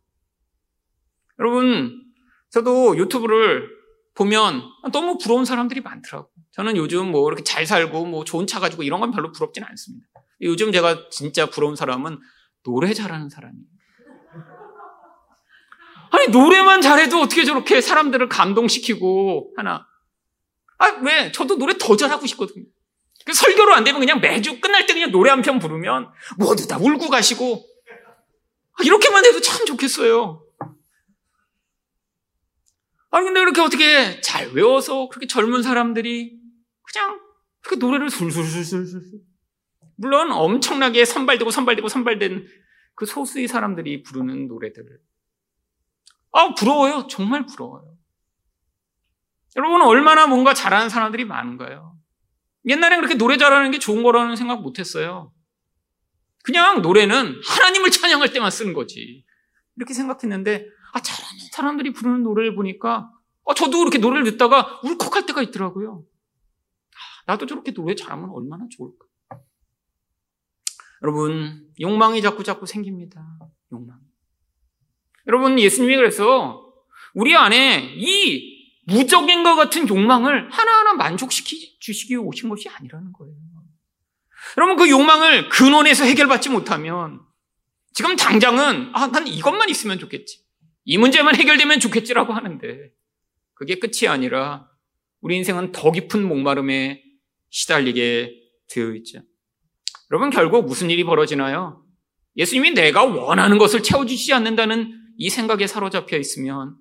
[1.39, 2.01] 여러분,
[2.49, 3.69] 저도 유튜브를
[4.13, 4.63] 보면
[4.93, 6.31] 너무 부러운 사람들이 많더라고요.
[6.51, 10.07] 저는 요즘 뭐 이렇게 잘 살고 뭐 좋은 차 가지고 이런 건 별로 부럽진 않습니다.
[10.41, 12.19] 요즘 제가 진짜 부러운 사람은
[12.63, 13.65] 노래 잘하는 사람이에요.
[16.11, 19.85] 아니, 노래만 잘해도 어떻게 저렇게 사람들을 감동시키고 하나.
[20.77, 21.31] 아, 왜?
[21.33, 22.65] 저도 노래 더 잘하고 싶거든요.
[23.25, 26.77] 그 설교로 안 되면 그냥 매주 끝날 때 그냥 노래 한 편 부르면 모두 다
[26.79, 27.65] 울고 가시고.
[28.77, 30.43] 아, 이렇게만 해도 참 좋겠어요.
[33.11, 36.37] 아니 근데 이렇게 어떻게 잘 외워서 그렇게 젊은 사람들이
[36.83, 37.19] 그냥
[37.61, 39.01] 그렇게 노래를 술술술술술
[39.95, 42.45] 물론 엄청나게 선발되고 선발되고 선발된
[42.95, 44.83] 그 소수의 사람들이 부르는 노래들.
[46.33, 47.07] 아 부러워요.
[47.09, 47.95] 정말 부러워요.
[49.55, 51.95] 여러분 얼마나 뭔가 잘하는 사람들이 많은가요
[52.67, 55.31] 옛날엔 그렇게 노래 잘하는 게 좋은 거라는 생각 못 했어요.
[56.43, 59.23] 그냥 노래는 하나님을 찬양할 때만 쓰는 거지.
[59.77, 63.09] 이렇게 생각했는데, 아, 잘하는 사람들이 부르는 노래를 보니까,
[63.47, 66.03] 아, 저도 그렇게 노래를 듣다가 울컥할 때가 있더라고요.
[66.05, 69.05] 아, 나도 저렇게 노래 잘하면 얼마나 좋을까.
[71.03, 73.23] 여러분, 욕망이 자꾸 자꾸 생깁니다.
[73.71, 73.99] 욕망.
[75.27, 76.73] 여러분, 예수님이 그래서
[77.13, 78.55] 우리 안에 이
[78.87, 83.35] 무적인 것 같은 욕망을 하나하나 만족시키 주시기 오신 것이 아니라는 거예요.
[84.57, 87.21] 여러분 그 욕망을 근원에서 해결받지 못하면
[87.93, 90.43] 지금 당장은 아, 난 이것만 있으면 좋겠지.
[90.83, 92.91] 이 문제만 해결되면 좋겠지라고 하는데
[93.53, 94.69] 그게 끝이 아니라
[95.21, 97.03] 우리 인생은 더 깊은 목마름에
[97.49, 98.33] 시달리게
[98.67, 99.21] 되어 있죠.
[100.11, 101.83] 여러분 결국 무슨 일이 벌어지나요?
[102.35, 106.75] 예수님이 내가 원하는 것을 채워주시지 않는다는 이 생각에 사로잡혀 있으면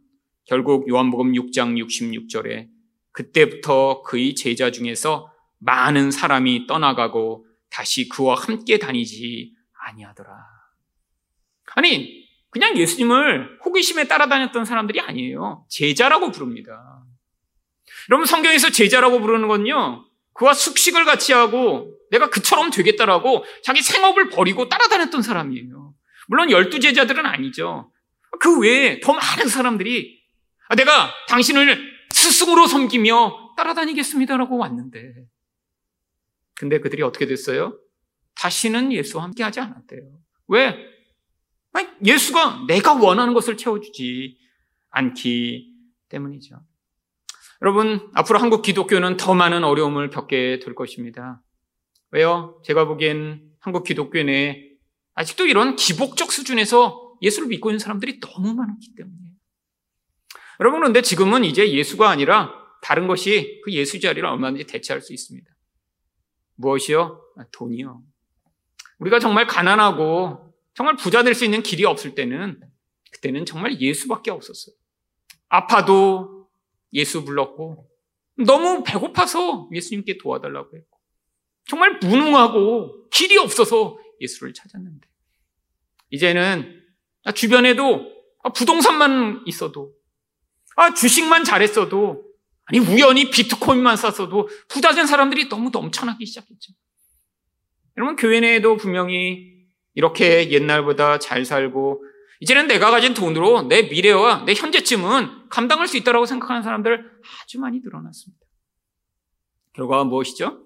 [0.46, 2.73] 결국 요한복음 6장 66절에
[3.14, 9.52] 그때부터 그의 제자 중에서 많은 사람이 떠나가고 다시 그와 함께 다니지
[9.86, 10.30] 아니하더라.
[11.76, 15.64] 아니, 그냥 예수님을 호기심에 따라다녔던 사람들이 아니에요.
[15.70, 17.02] 제자라고 부릅니다.
[18.10, 20.04] 여러분 성경에서 제자라고 부르는 건요.
[20.34, 25.94] 그와 숙식을 같이 하고 내가 그처럼 되겠다라고 자기 생업을 버리고 따라다녔던 사람이에요.
[26.28, 27.90] 물론 열두 제자들은 아니죠.
[28.40, 30.20] 그 외에 더 많은 사람들이
[30.68, 31.93] 아, 내가 당신을
[32.24, 35.26] 스승으로 섬기며 따라다니겠습니다라고 왔는데
[36.56, 37.78] 근데 그들이 어떻게 됐어요?
[38.34, 40.18] 다시는 예수와 함께 하지 않았대요.
[40.48, 40.94] 왜?
[42.04, 44.38] 예수가 내가 원하는 것을 채워주지
[44.90, 45.72] 않기
[46.08, 46.60] 때문이죠.
[47.62, 51.42] 여러분, 앞으로 한국 기독교는 더 많은 어려움을 겪게 될 것입니다.
[52.10, 52.60] 왜요?
[52.64, 54.70] 제가 보기엔 한국 기독교 내
[55.14, 59.23] 아직도 이런 기복적 수준에서 예수를 믿고 있는 사람들이 너무 많기 때문에.
[60.60, 65.50] 여러분, 그런데 지금은 이제 예수가 아니라 다른 것이 그 예수 자리를 얼마든지 대체할 수 있습니다.
[66.56, 67.20] 무엇이요?
[67.38, 68.02] 아, 돈이요.
[68.98, 72.60] 우리가 정말 가난하고 정말 부자 될 수 있는 길이 없을 때는
[73.12, 74.74] 그때는 정말 예수밖에 없었어요.
[75.48, 76.48] 아파도
[76.92, 77.88] 예수 불렀고
[78.36, 80.98] 너무 배고파서 예수님께 도와달라고 했고
[81.66, 85.08] 정말 무능하고 길이 없어서 예수를 찾았는데
[86.10, 86.82] 이제는
[87.34, 88.12] 주변에도
[88.54, 89.94] 부동산만 있어도
[90.76, 92.24] 아 주식만 잘했어도
[92.66, 96.72] 아니 우연히 비트코인만 샀어도 부자 된 사람들이 너무 넘쳐나기 시작했죠.
[97.96, 102.04] 여러분 교회 내에도 분명히 이렇게 옛날보다 잘 살고
[102.40, 107.10] 이제는 내가 가진 돈으로 내 미래와 내 현재쯤은 감당할 수 있다고 생각하는 사람들
[107.42, 108.44] 아주 많이 늘어났습니다.
[109.74, 110.64] 결과가 무엇이죠?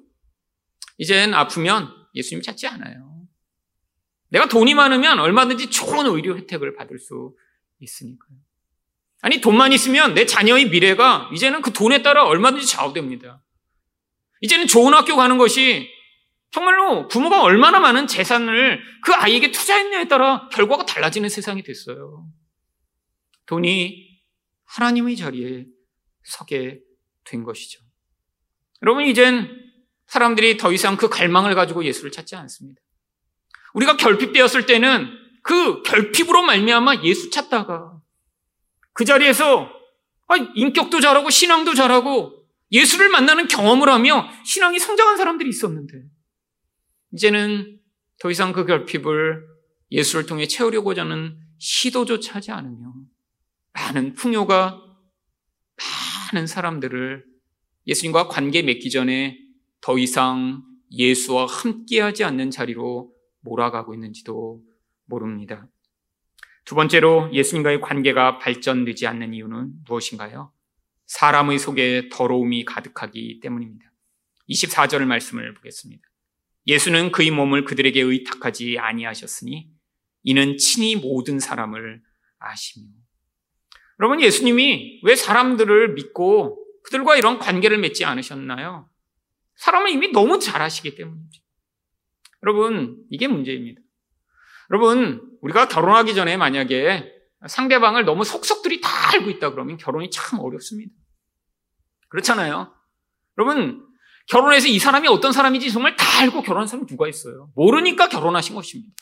[0.96, 3.26] 이젠 아프면 예수님 찾지 않아요.
[4.30, 7.34] 내가 돈이 많으면 얼마든지 좋은 의료 혜택을 받을 수
[7.80, 8.38] 있으니까요.
[9.20, 13.42] 아니, 돈만 있으면 내 자녀의 미래가 이제는 그 돈에 따라 얼마든지 좌우됩니다.
[14.40, 15.90] 이제는 좋은 학교 가는 것이
[16.50, 22.26] 정말로 부모가 얼마나 많은 재산을 그 아이에게 투자했냐에 따라 결과가 달라지는 세상이 됐어요.
[23.46, 24.08] 돈이
[24.66, 25.66] 하나님의 자리에
[26.22, 26.80] 서게
[27.24, 27.80] 된 것이죠.
[28.82, 29.68] 여러분, 이젠
[30.06, 32.80] 사람들이 더 이상 그 갈망을 가지고 예수를 찾지 않습니다.
[33.74, 35.10] 우리가 결핍되었을 때는
[35.42, 37.97] 그 결핍으로 말미암아 예수 찾다가
[38.98, 39.70] 그 자리에서
[40.26, 46.02] 아, 인격도 잘하고 신앙도 잘하고 예수를 만나는 경험을 하며 신앙이 성장한 사람들이 있었는데
[47.12, 47.78] 이제는
[48.18, 49.46] 더 이상 그 결핍을
[49.92, 52.92] 예수를 통해 채우려고자 하는 시도조차 하지 않으며
[53.72, 54.82] 많은 풍요가
[56.32, 57.24] 많은 사람들을
[57.86, 59.38] 예수님과 관계 맺기 전에
[59.80, 64.60] 더 이상 예수와 함께하지 않는 자리로 몰아가고 있는지도
[65.04, 65.68] 모릅니다.
[66.68, 70.52] 두 번째로 예수님과의 관계가 발전되지 않는 이유는 무엇인가요?
[71.06, 73.90] 사람의 속에 더러움이 가득하기 때문입니다.
[74.50, 76.02] 24절 말씀을 보겠습니다.
[76.66, 79.70] 예수는 그의 몸을 그들에게 의탁하지 아니하셨으니
[80.24, 82.02] 이는 친히 모든 사람을
[82.38, 82.86] 아시며.
[83.98, 88.90] 여러분, 예수님이 왜 사람들을 믿고 그들과 이런 관계를 맺지 않으셨나요?
[89.56, 91.42] 사람은 이미 너무 잘 아시기 때문이죠.
[92.42, 93.80] 여러분, 이게 문제입니다.
[94.70, 97.12] 여러분, 우리가 결혼하기 전에 만약에
[97.46, 100.92] 상대방을 너무 속속들이 다 알고 있다 그러면 결혼이 참 어렵습니다.
[102.08, 102.74] 그렇잖아요.
[103.38, 103.86] 여러분,
[104.26, 107.50] 결혼해서 이 사람이 어떤 사람인지 정말 다 알고 결혼한 사람이 누가 있어요?
[107.54, 108.92] 모르니까 결혼하신 것입니다.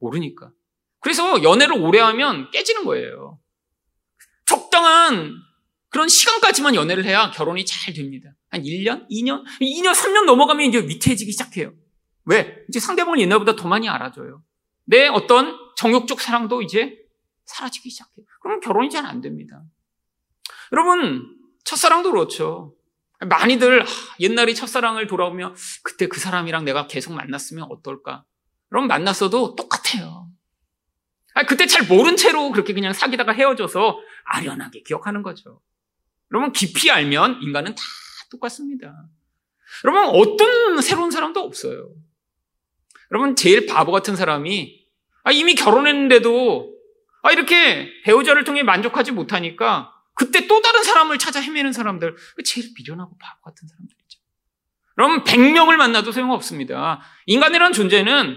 [0.00, 0.50] 모르니까.
[1.00, 3.38] 그래서 연애를 오래 하면 깨지는 거예요.
[4.44, 5.34] 적당한
[5.88, 8.30] 그런 시간까지만 연애를 해야 결혼이 잘 됩니다.
[8.48, 11.72] 한 1년, 2년, 2년, 3년 넘어가면 이제 위태해지기 시작해요.
[12.24, 12.64] 왜?
[12.68, 14.42] 이제 상대방을 옛날보다 더 많이 알아줘요.
[14.86, 16.96] 내 어떤 정욕적 사랑도 이제
[17.44, 18.24] 사라지기 시작해요.
[18.40, 19.62] 그러면 결혼이 잘 안 됩니다.
[20.72, 22.74] 여러분, 첫사랑도 그렇죠.
[23.20, 23.84] 많이들
[24.20, 28.24] 옛날에 첫사랑을 돌아오며 그때 그 사람이랑 내가 계속 만났으면 어떨까?
[28.68, 30.28] 그럼 만났어도 똑같아요.
[31.48, 35.60] 그때 잘 모른 채로 그렇게 그냥 사귀다가 헤어져서 아련하게 기억하는 거죠.
[36.32, 37.82] 여러분 깊이 알면 인간은 다
[38.30, 39.06] 똑같습니다.
[39.84, 41.90] 여러분 어떤 새로운 사람도 없어요.
[43.10, 44.86] 여러분 제일 바보 같은 사람이
[45.24, 46.72] 아, 이미 결혼했는데도
[47.22, 53.16] 아, 이렇게 배우자를 통해 만족하지 못하니까 그때 또 다른 사람을 찾아 헤매는 사람들, 제일 미련하고
[53.18, 54.20] 바보 같은 사람들이죠.
[54.94, 57.02] 그럼 100명을 만나도 소용없습니다.
[57.26, 58.36] 인간이라는 존재는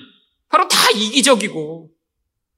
[0.49, 1.89] 바로 다 이기적이고,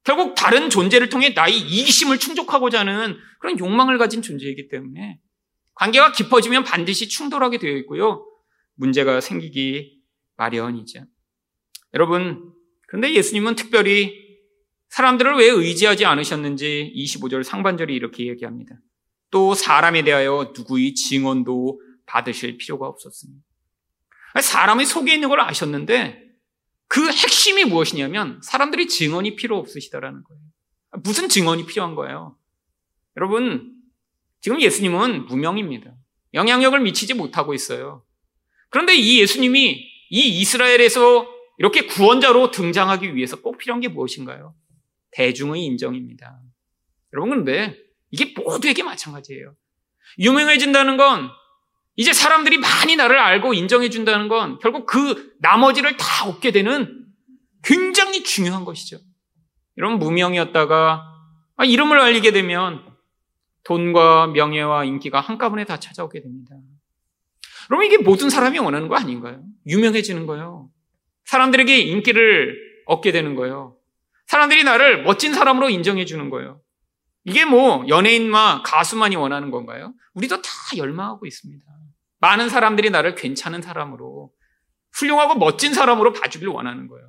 [0.03, 5.19] 결국 다른 존재를 통해 나의 이기심을 충족하고자 하는 그런 욕망을 가진 존재이기 때문에
[5.75, 8.25] 관계가 깊어지면 반드시 충돌하게 되어 있고요.
[8.73, 9.99] 문제가 생기기
[10.37, 11.05] 마련이죠.
[11.93, 12.53] 여러분,
[12.87, 14.21] 그런데 예수님은 특별히
[14.89, 18.75] 사람들을 왜 의지하지 않으셨는지 25절 상반절이 이렇게 얘기합니다.
[19.29, 23.41] 또 사람에 대하여 누구의 증언도 받으실 필요가 없었습니다.
[24.41, 26.31] 사람의 속에 있는 걸 아셨는데
[26.87, 30.41] 그 핵심이 무엇이냐면 사람들이 증언이 필요 없으시다라는 거예요.
[31.03, 32.37] 무슨 증언이 필요한 거예요?
[33.15, 33.73] 여러분,
[34.41, 35.93] 지금 예수님은 무명입니다.
[36.33, 38.03] 영향력을 미치지 못하고 있어요.
[38.69, 41.27] 그런데 이 예수님이 이 이스라엘에서
[41.61, 44.55] 이렇게 구원자로 등장하기 위해서 꼭 필요한 게 무엇인가요?
[45.11, 46.39] 대중의 인정입니다.
[47.13, 47.77] 여러분, 그런데
[48.09, 49.53] 이게 모두에게 마찬가지예요.
[50.17, 51.29] 유명해진다는 건
[51.95, 57.05] 이제 사람들이 많이 나를 알고 인정해준다는 건 결국 그 나머지를 다 얻게 되는
[57.63, 58.97] 굉장히 중요한 것이죠.
[59.75, 61.03] 이런 무명이었다가
[61.57, 62.83] 아, 이름을 알리게 되면
[63.65, 66.55] 돈과 명예와 인기가 한꺼번에 다 찾아오게 됩니다.
[67.67, 69.43] 그럼 이게 모든 사람이 원하는 거 아닌가요?
[69.67, 70.71] 유명해지는 거예요.
[71.31, 73.77] 사람들에게 인기를 얻게 되는 거예요.
[74.27, 76.61] 사람들이 나를 멋진 사람으로 인정해 주는 거예요.
[77.23, 79.93] 이게 뭐 연예인만 가수만이 원하는 건가요?
[80.13, 81.65] 우리도 다 열망하고 있습니다.
[82.19, 84.29] 많은 사람들이 나를 괜찮은 사람으로
[84.93, 87.07] 훌륭하고 멋진 사람으로 봐주길 원하는 거예요.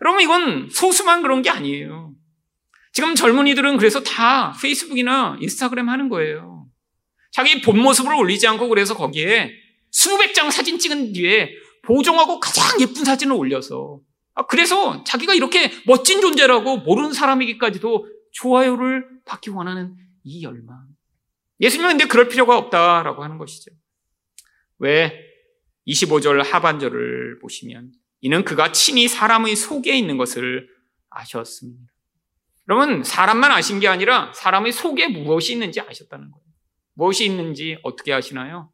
[0.00, 2.14] 여러분 이건 소수만 그런 게 아니에요.
[2.92, 6.66] 지금 젊은이들은 그래서 다 페이스북이나 인스타그램 하는 거예요.
[7.32, 9.52] 자기 본 모습을 올리지 않고 그래서 거기에
[9.90, 14.00] 수백 장 사진 찍은 뒤에 보정하고 가장 예쁜 사진을 올려서
[14.34, 20.86] 아, 그래서 자기가 이렇게 멋진 존재라고 모르는 사람에게까지도 좋아요를 받기 원하는 이 열망.
[21.60, 23.72] 예수님은 근데 그럴 필요가 없다라고 하는 것이죠.
[24.78, 25.12] 왜?
[25.88, 30.68] 25절 하반절을 보시면 이는 그가 친히 사람의 속에 있는 것을
[31.08, 31.90] 아셨습니다.
[32.68, 36.44] 여러분, 사람만 아신 게 아니라 사람의 속에 무엇이 있는지 아셨다는 거예요.
[36.92, 38.70] 무엇이 있는지 어떻게 아시나요?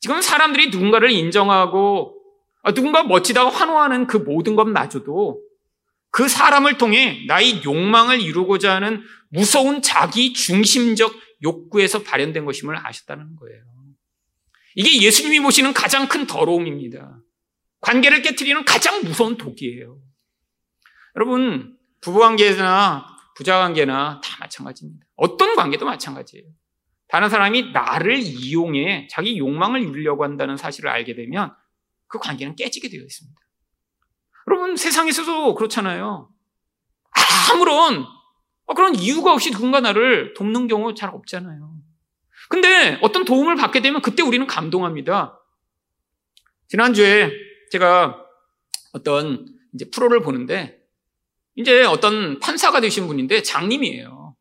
[0.00, 2.15] 지금 사람들이 누군가를 인정하고
[2.74, 5.42] 누군가 멋지다고 환호하는 그 모든 것마저도
[6.10, 13.62] 그 사람을 통해 나의 욕망을 이루고자 하는 무서운 자기 중심적 욕구에서 발현된 것임을 아셨다는 거예요.
[14.74, 17.18] 이게 예수님이 보시는 가장 큰 더러움입니다.
[17.80, 19.98] 관계를 깨뜨리는 가장 무서운 독이에요.
[21.16, 25.06] 여러분, 부부관계나 부자관계나 다 마찬가지입니다.
[25.16, 26.46] 어떤 관계도 마찬가지예요.
[27.08, 31.54] 다른 사람이 나를 이용해 자기 욕망을 이루려고 한다는 사실을 알게 되면
[32.18, 33.40] 그 관계는 깨지게 되어 있습니다.
[34.48, 36.30] 여러분, 세상에서도 그렇잖아요.
[37.52, 38.06] 아무런
[38.74, 41.76] 그런 이유가 없이 누군가 나를 돕는 경우 잘 없잖아요.
[42.48, 45.40] 근데 어떤 도움을 받게 되면 그때 우리는 감동합니다.
[46.68, 47.30] 지난주에
[47.70, 48.24] 제가
[48.92, 50.80] 어떤 이제 프로를 보는데
[51.54, 54.36] 이제 어떤 판사가 되신 분인데 장님이에요.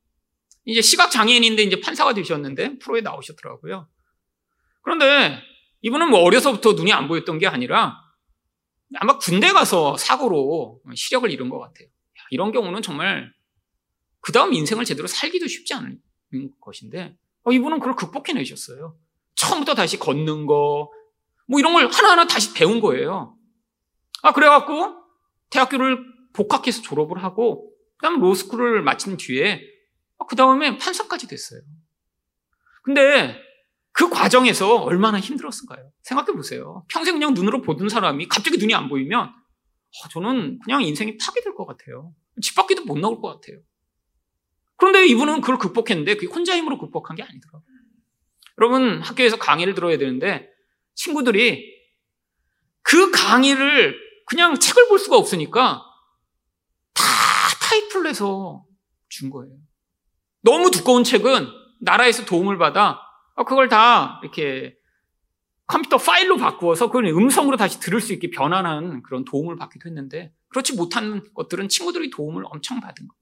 [0.65, 3.87] 이제 시각 장애인인데 이제 판사가 되셨는데 프로에 나오셨더라고요.
[4.81, 5.39] 그런데
[5.85, 8.01] 이분은 뭐 어려서부터 눈이 안 보였던 게 아니라
[8.95, 11.87] 아마 군대 가서 사고로 시력을 잃은 것 같아요.
[12.31, 13.31] 이런 경우는 정말
[14.19, 15.99] 그 다음 인생을 제대로 살기도 쉽지 않은
[16.59, 18.97] 것인데 어, 이분은 그걸 극복해내셨어요.
[19.35, 20.89] 처음부터 다시 걷는 거,
[21.47, 23.37] 뭐 이런 걸 하나하나 다시 배운 거예요.
[24.23, 24.95] 아, 그래갖고
[25.51, 25.99] 대학교를
[26.33, 29.61] 복학해서 졸업을 하고, 그 다음 로스쿨을 마친 뒤에,
[30.17, 31.61] 아, 그 다음에 판사까지 됐어요.
[32.81, 33.39] 근데
[33.95, 35.89] 그 과정에서 얼마나 힘들었을까요?
[36.03, 36.83] 생각해 보세요.
[36.89, 41.65] 평생 그냥 눈으로 보던 사람이 갑자기 눈이 안 보이면, 어, 저는 그냥 인생이 파괴될 것
[41.65, 42.13] 같아요.
[42.41, 43.57] 집 밖에도 못 나올 것 같아요.
[44.75, 47.63] 그런데 이분은 그걸 극복했는데 그게 혼자 힘으로 극복한 게 아니더라고요.
[48.57, 50.49] 여러분 학교에서 강의를 들어야 되는데
[50.95, 51.73] 친구들이
[52.81, 55.81] 그 강의를 그냥 책을 볼 수가 없으니까
[56.93, 57.03] 다
[57.61, 58.65] 타이틀을 해서
[59.07, 59.55] 준 거예요.
[60.41, 61.47] 너무 두꺼운 책은
[61.79, 63.04] 나라에서 도움을 받아
[63.43, 64.77] 그걸 다 이렇게
[65.67, 70.73] 컴퓨터 파일로 바꾸어서 그걸 음성으로 다시 들을 수 있게 변환한 그런 도움을 받기도 했는데 그렇지
[70.73, 73.19] 못한 것들은 친구들이 도움을 엄청 받은 거예요.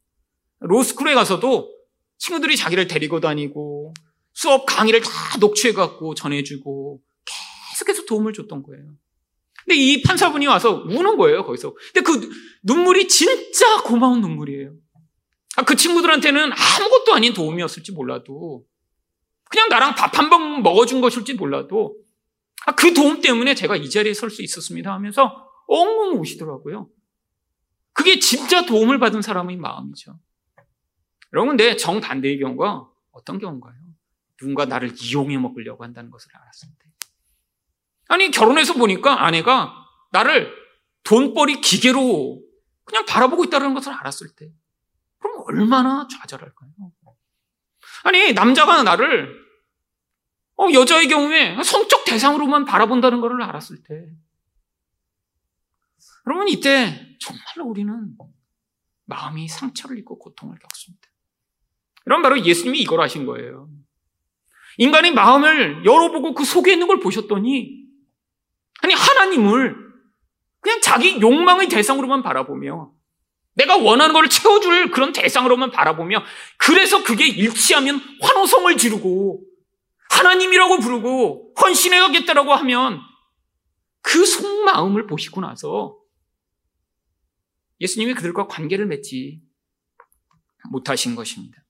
[0.59, 1.73] 로스쿨에 가서도
[2.17, 3.93] 친구들이 자기를 데리고 다니고
[4.33, 7.01] 수업 강의를 다 녹취해갖고 전해주고
[7.71, 8.85] 계속해서 도움을 줬던 거예요.
[9.65, 11.73] 근데 이 판사분이 와서 우는 거예요, 거기서.
[11.93, 12.29] 근데 그
[12.63, 14.73] 눈물이 진짜 고마운 눈물이에요.
[15.55, 18.65] 아, 그 친구들한테는 아무것도 아닌 도움이었을지 몰라도
[19.53, 21.95] 그냥 나랑 밥 한 번 먹어준 것일지 몰라도
[22.65, 26.89] 아, 그 도움 때문에 제가 이 자리에 설 수 있었습니다 하면서 엉엉 우시더라고요.
[27.93, 30.19] 그게 진짜 도움을 받은 사람의 마음이죠.
[31.33, 33.73] 여러분, 근데 정반대의 경우가 어떤 경우인가요?
[34.37, 36.83] 누군가 나를 이용해 먹으려고 한다는 것을 알았습니다.
[38.07, 39.73] 아니, 결혼해서 보니까 아내가
[40.11, 40.51] 나를
[41.03, 42.41] 돈벌이 기계로
[42.85, 44.51] 그냥 바라보고 있다는 것을 알았을 때,
[45.19, 46.71] 그럼 얼마나 좌절할까요?
[48.03, 49.42] 아니, 남자가 나를,
[50.57, 54.07] 어, 여자의 경우에 성적 대상으로만 바라본다는 것을 알았을 때,
[56.27, 58.15] 여러분, 이때 정말로 우리는
[59.05, 61.07] 마음이 상처를 입고 고통을 겪습니다.
[62.05, 63.69] 이런 바로 예수님이 이걸 하신 거예요.
[64.77, 67.83] 인간의 마음을 열어보고 그 속에 있는 걸 보셨더니
[68.81, 69.75] 아니 하나님을
[70.59, 72.91] 그냥 자기 욕망의 대상으로만 바라보며
[73.55, 76.23] 내가 원하는 걸 채워줄 그런 대상으로만 바라보며
[76.57, 79.41] 그래서 그게 일치하면 환호성을 지르고
[80.13, 82.99] 하나님이라고 부르고 헌신해야겠다라고 하면
[84.01, 85.97] 그 속마음을 보시고 나서
[87.81, 89.41] 예수님이 그들과 관계를 맺지
[90.71, 91.63] 못하신 것입니다.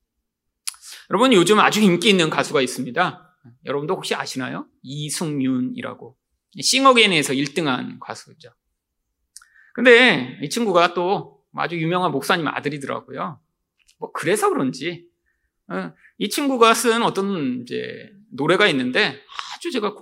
[1.09, 3.37] 여러분 요즘 아주 인기 있는 가수가 있습니다.
[3.65, 4.67] 여러분도 혹시 아시나요?
[4.83, 6.17] 이승윤이라고
[6.59, 8.53] 싱어게인에서 1등한 가수죠.
[9.73, 13.39] 근데 이 친구가 또 아주 유명한 목사님 아들이더라고요.
[13.99, 15.07] 뭐 그래서 그런지
[15.67, 19.21] 어, 이 친구가 쓴 어떤 이제 노래가 있는데
[19.55, 19.95] 아주 제가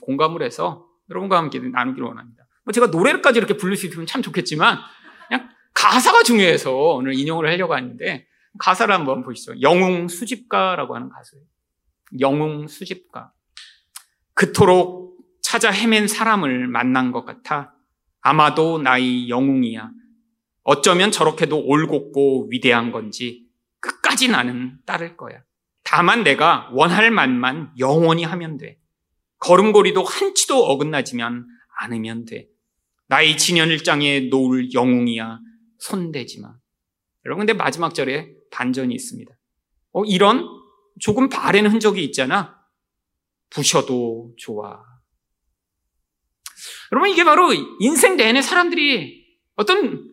[0.00, 2.46] 공감을 해서 여러분과 함께 나누기를 원합니다.
[2.64, 4.78] 뭐 제가 노래까지 이렇게 부를 수 있으면 참 좋겠지만
[5.28, 8.26] 그냥 가사가 중요해서 오늘 인용을 하려고 하는데
[8.58, 9.60] 가사를 한번 보시죠.
[9.62, 11.44] 영웅 수집가라고 하는 가수예요.
[12.20, 13.32] 영웅 수집가.
[14.34, 17.74] 그토록 찾아 헤맨 사람을 만난 것 같아
[18.20, 19.90] 아마도 나의 영웅이야.
[20.64, 23.46] 어쩌면 저렇게도 올곧고 위대한 건지
[23.80, 25.42] 끝까지 나는 따를 거야.
[25.90, 28.78] 다만 내가 원할 만만 영원히 하면 돼.
[29.38, 31.46] 걸음걸이도 한치도 어긋나지면
[31.80, 32.46] 않으면 돼.
[33.06, 35.40] 나의 진연일장에 놓을 영웅이야.
[35.78, 36.54] 손대지 마.
[37.24, 39.32] 여러분, 근데 마지막 절에 반전이 있습니다.
[39.92, 40.46] 어, 이런
[41.00, 42.58] 조금 바랜 흔적이 있잖아.
[43.48, 44.84] 부셔도 좋아.
[46.92, 47.48] 여러분, 이게 바로
[47.80, 49.24] 인생 내내 사람들이
[49.54, 50.06] 어떤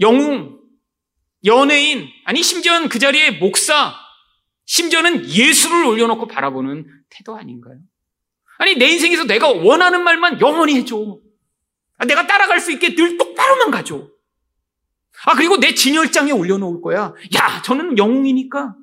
[0.00, 0.62] 영웅,
[1.44, 4.07] 연예인, 아니, 심지어는 그 자리에 목사,
[4.68, 7.78] 심지어는 예수를 올려놓고 바라보는 태도 아닌가요?
[8.58, 11.20] 아니, 내 인생에서 내가 원하는 말만 영원히 해줘.
[11.96, 14.10] 아, 내가 따라갈 수 있게 늘 똑바로만 가줘.
[15.24, 17.14] 아, 그리고 내 진열장에 올려놓을 거야.
[17.34, 18.76] 야, 저는 영웅이니까.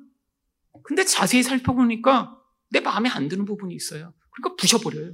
[0.83, 2.35] 근데 자세히 살펴보니까
[2.69, 4.11] 내 마음에 안 드는 부분이 있어요.
[4.31, 5.13] 그러니까 부셔버려요.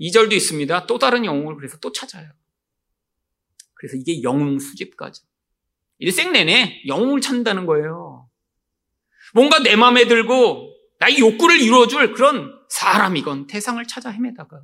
[0.00, 0.86] 2절도 있습니다.
[0.86, 2.28] 또 다른 영웅을 그래서 또 찾아요.
[3.74, 5.22] 그래서 이게 영웅 수집까지.
[5.98, 8.27] 일생 내내 영웅을 찾는다는 거예요.
[9.34, 14.60] 뭔가 내 마음에 들고 나의 욕구를 이루어줄 그런 사람이건 태상을 찾아 헤매다가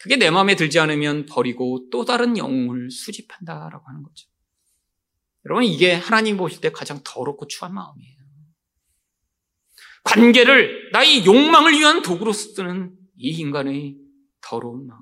[0.00, 4.28] 그게 내 마음에 들지 않으면 버리고 또 다른 영웅을 수집한다라고 하는 거죠.
[5.44, 8.18] 여러분 이게 하나님 보실 때 가장 더럽고 추한 마음이에요.
[10.04, 13.96] 관계를 나의 욕망을 위한 도구로 쓰는 이 인간의
[14.40, 15.00] 더러운 마음.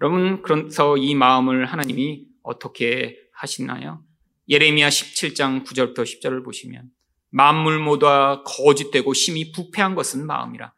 [0.00, 4.02] 여러분 그래서 이 마음을 하나님이 어떻게 하시나요?
[4.48, 6.90] 예레미야 17장 9절부터 10절을 보시면
[7.30, 10.72] 만물 모두가 거짓되고 심히 부패한 것은 마음이라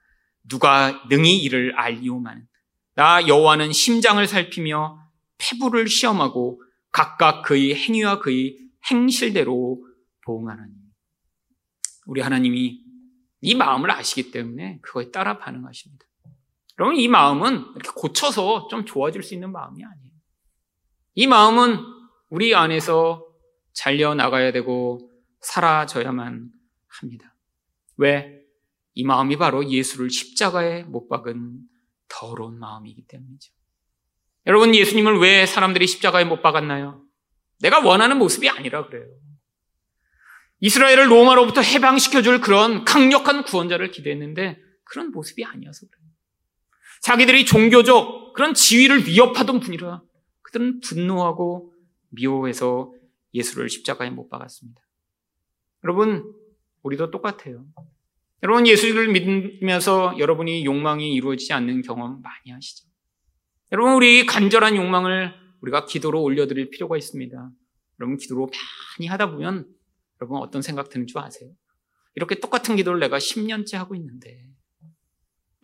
[0.49, 2.47] 누가 능히 이를 알리오만
[2.95, 4.99] 나 여호와는 심장을 살피며
[5.39, 8.59] 폐부를 시험하고 각각 그의 행위와 그의
[8.91, 9.83] 행실대로
[10.25, 10.73] 보응하나니
[12.07, 12.81] 우리 하나님이
[13.41, 16.05] 이 마음을 아시기 때문에 그거에 따라 반응하십니다.
[16.77, 20.13] 그러면 이 마음은 이렇게 고쳐서 좀 좋아질 수 있는 마음이 아니에요.
[21.15, 21.79] 이 마음은
[22.31, 23.27] 우리 안에서
[23.73, 25.12] 잘려 나가야 되고
[25.43, 26.51] 사라져야만
[26.89, 27.37] 합니다.
[27.97, 28.41] 왜?
[28.95, 31.61] 이 마음이 바로 예수를 십자가에 못 박은
[32.09, 33.53] 더러운 마음이기 때문이죠.
[34.47, 37.05] 여러분, 예수님을 왜 사람들이 십자가에 못 박았나요?
[37.61, 39.07] 내가 원하는 모습이 아니라 그래요.
[40.61, 46.09] 이스라엘을 로마로부터 해방시켜줄 그런 강력한 구원자를 기대했는데 그런 모습이 아니어서 그래요.
[47.01, 50.03] 자기들이 종교적 그런 지위를 위협하던 분이라
[50.43, 51.75] 그들은 분노하고
[52.11, 52.93] 미워해서
[53.35, 54.82] 예수를 십자가에 못 박았습니다.
[55.85, 56.33] 여러분,
[56.83, 57.65] 우리도 똑같아요.
[58.43, 62.89] 여러분, 예수를 믿으면서 여러분이 욕망이 이루어지지 않는 경험 많이 하시죠?
[63.73, 67.51] 여러분, 우리 간절한 욕망을 우리가 기도로 올려드릴 필요가 있습니다.
[68.01, 68.51] 여러분, 기도로
[68.99, 69.67] 많이 하다 보면
[70.23, 71.51] 여러분 어떤 생각 드는 줄 아세요?
[72.15, 74.47] 이렇게 똑같은 기도를 내가 10년째 하고 있는데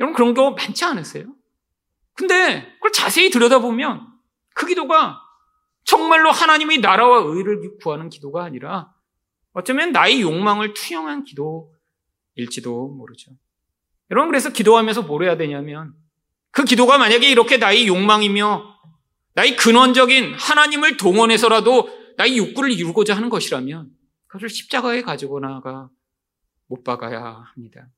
[0.00, 1.32] 여러분 그런 거 많지 않으세요?
[2.14, 4.04] 근데 그걸 자세히 들여다보면
[4.54, 5.20] 그 기도가
[5.84, 8.92] 정말로 하나님의 나라와 의를 구하는 기도가 아니라
[9.52, 13.32] 어쩌면 나의 욕망을 투영한 기도일지도 모르죠.
[14.10, 15.94] 여러분, 그래서 기도하면서 뭘 해야 되냐면
[16.50, 18.78] 그 기도가 만약에 이렇게 나의 욕망이며
[19.34, 23.90] 나의 근원적인 하나님을 동원해서라도 나의 욕구를 이루고자 하는 것이라면
[24.26, 25.88] 그것을 십자가에 가지고 나가
[26.66, 27.88] 못 박아야 합니다.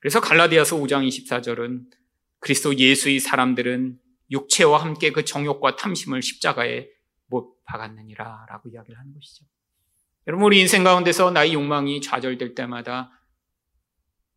[0.00, 1.84] 그래서 갈라디아서 5장 24절은
[2.38, 3.98] 그리스도 예수의 사람들은
[4.30, 6.88] 육체와 함께 그 정욕과 탐심을 십자가에
[7.26, 9.44] 못 박았느니라 라고 이야기를 하는 것이죠.
[10.30, 13.10] 여러분, 우리 인생 가운데서 나의 욕망이 좌절될 때마다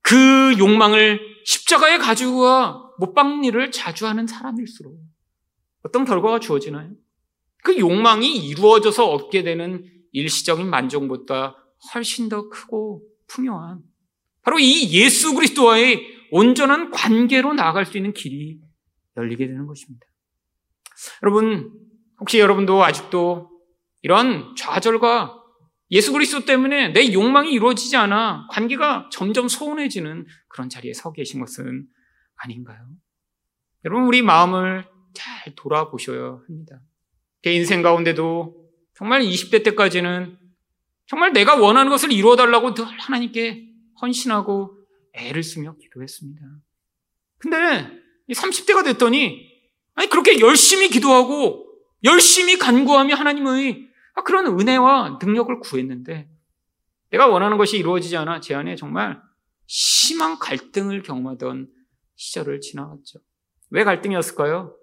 [0.01, 4.97] 그 욕망을 십자가에 가지고 못 박는 일을 자주 하는 사람일수록
[5.83, 6.89] 어떤 결과가 주어지나요?
[7.63, 11.57] 그 욕망이 이루어져서 얻게 되는 일시적인 만족보다
[11.93, 13.83] 훨씬 더 크고 풍요한
[14.41, 18.57] 바로 이 예수 그리스도와의 온전한 관계로 나아갈 수 있는 길이
[19.15, 20.07] 열리게 되는 것입니다.
[21.21, 21.71] 여러분,
[22.19, 23.51] 혹시 여러분도 아직도
[24.01, 25.42] 이런 좌절과
[25.91, 31.87] 예수 그리스도 때문에 내 욕망이 이루어지지 않아 관계가 점점 소원해지는 그런 자리에 서 계신 것은
[32.35, 32.87] 아닌가요?
[33.85, 36.81] 여러분, 우리 마음을 잘 돌아보셔야 합니다.
[37.43, 38.55] 제 인생 가운데도
[38.95, 40.37] 정말 20대 때까지는
[41.05, 43.69] 정말 내가 원하는 것을 이루어달라고 늘 하나님께
[44.01, 44.77] 헌신하고
[45.13, 46.41] 애를 쓰며 기도했습니다.
[47.37, 49.51] 근데 30대가 됐더니
[49.95, 51.67] 아니 그렇게 열심히 기도하고
[52.03, 56.29] 열심히 간구하며 하나님의 그런 은혜와 능력을 구했는데
[57.09, 59.21] 내가 원하는 것이 이루어지지 않아 제 안에 정말
[59.65, 61.67] 심한 갈등을 경험하던
[62.15, 63.19] 시절을 지나갔죠.
[63.69, 64.77] 왜 갈등이었을까요?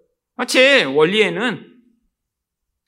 [0.49, 1.81] 제 원리에는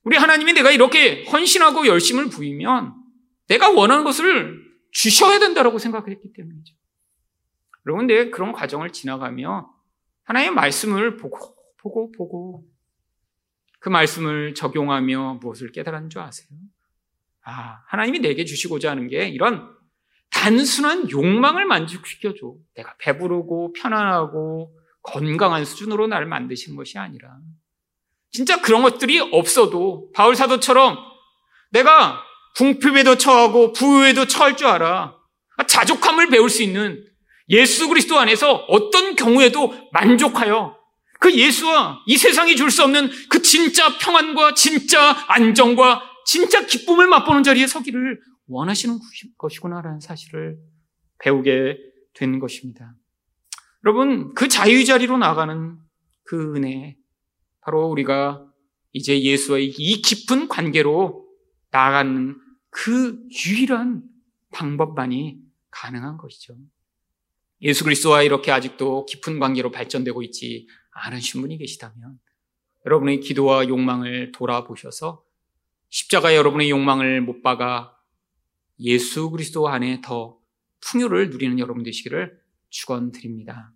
[0.04, 2.94] 우리 하나님이 내가 이렇게 헌신하고 열심을 부이면
[3.48, 6.74] 내가 원하는 것을 주셔야 된다고 생각했기 때문이죠.
[7.86, 9.72] 여러분, 내 그런 과정을 지나가며
[10.24, 12.64] 하나님의 말씀을 보고, 보고, 보고,
[13.82, 16.48] 그 말씀을 적용하며 무엇을 깨달은 줄 아세요?
[17.44, 19.68] 아, 하나님이 내게 주시고자 하는 게 이런
[20.30, 22.54] 단순한 욕망을 만족시켜줘.
[22.76, 24.72] 내가 배부르고 편안하고
[25.02, 27.36] 건강한 수준으로 나를 만드시는 것이 아니라
[28.30, 30.96] 진짜 그런 것들이 없어도 바울 사도처럼
[31.72, 32.22] 내가
[32.56, 35.16] 궁핍에도 처하고 부유에도 처할 줄 알아.
[35.66, 37.04] 자족함을 배울 수 있는
[37.48, 40.81] 예수 그리스도 안에서 어떤 경우에도 만족하여
[41.22, 47.44] 그 예수와 이 세상이 줄 수 없는 그 진짜 평안과 진짜 안정과 진짜 기쁨을 맛보는
[47.44, 48.98] 자리에 서기를 원하시는
[49.38, 50.58] 것이구나라는 사실을
[51.20, 51.78] 배우게
[52.14, 52.96] 된 것입니다.
[53.84, 55.78] 여러분, 그 자유의 자리로 나가는
[56.24, 56.96] 그 은혜,
[57.60, 58.44] 바로 우리가
[58.92, 61.24] 이제 예수와의 이 깊은 관계로
[61.70, 62.36] 나아가는
[62.70, 64.02] 그 유일한
[64.52, 65.38] 방법만이
[65.70, 66.56] 가능한 것이죠.
[67.60, 72.18] 예수 그리스도와 이렇게 아직도 깊은 관계로 발전되고 있지 않으신 분이 계시다면
[72.86, 75.24] 여러분의 기도와 욕망을 돌아보셔서
[75.88, 77.96] 십자가 여러분의 욕망을 못 박아
[78.80, 80.38] 예수 그리스도 안에 더
[80.80, 82.40] 풍요를 누리는 여러분 되시기를
[82.70, 83.72] 축원드립니다.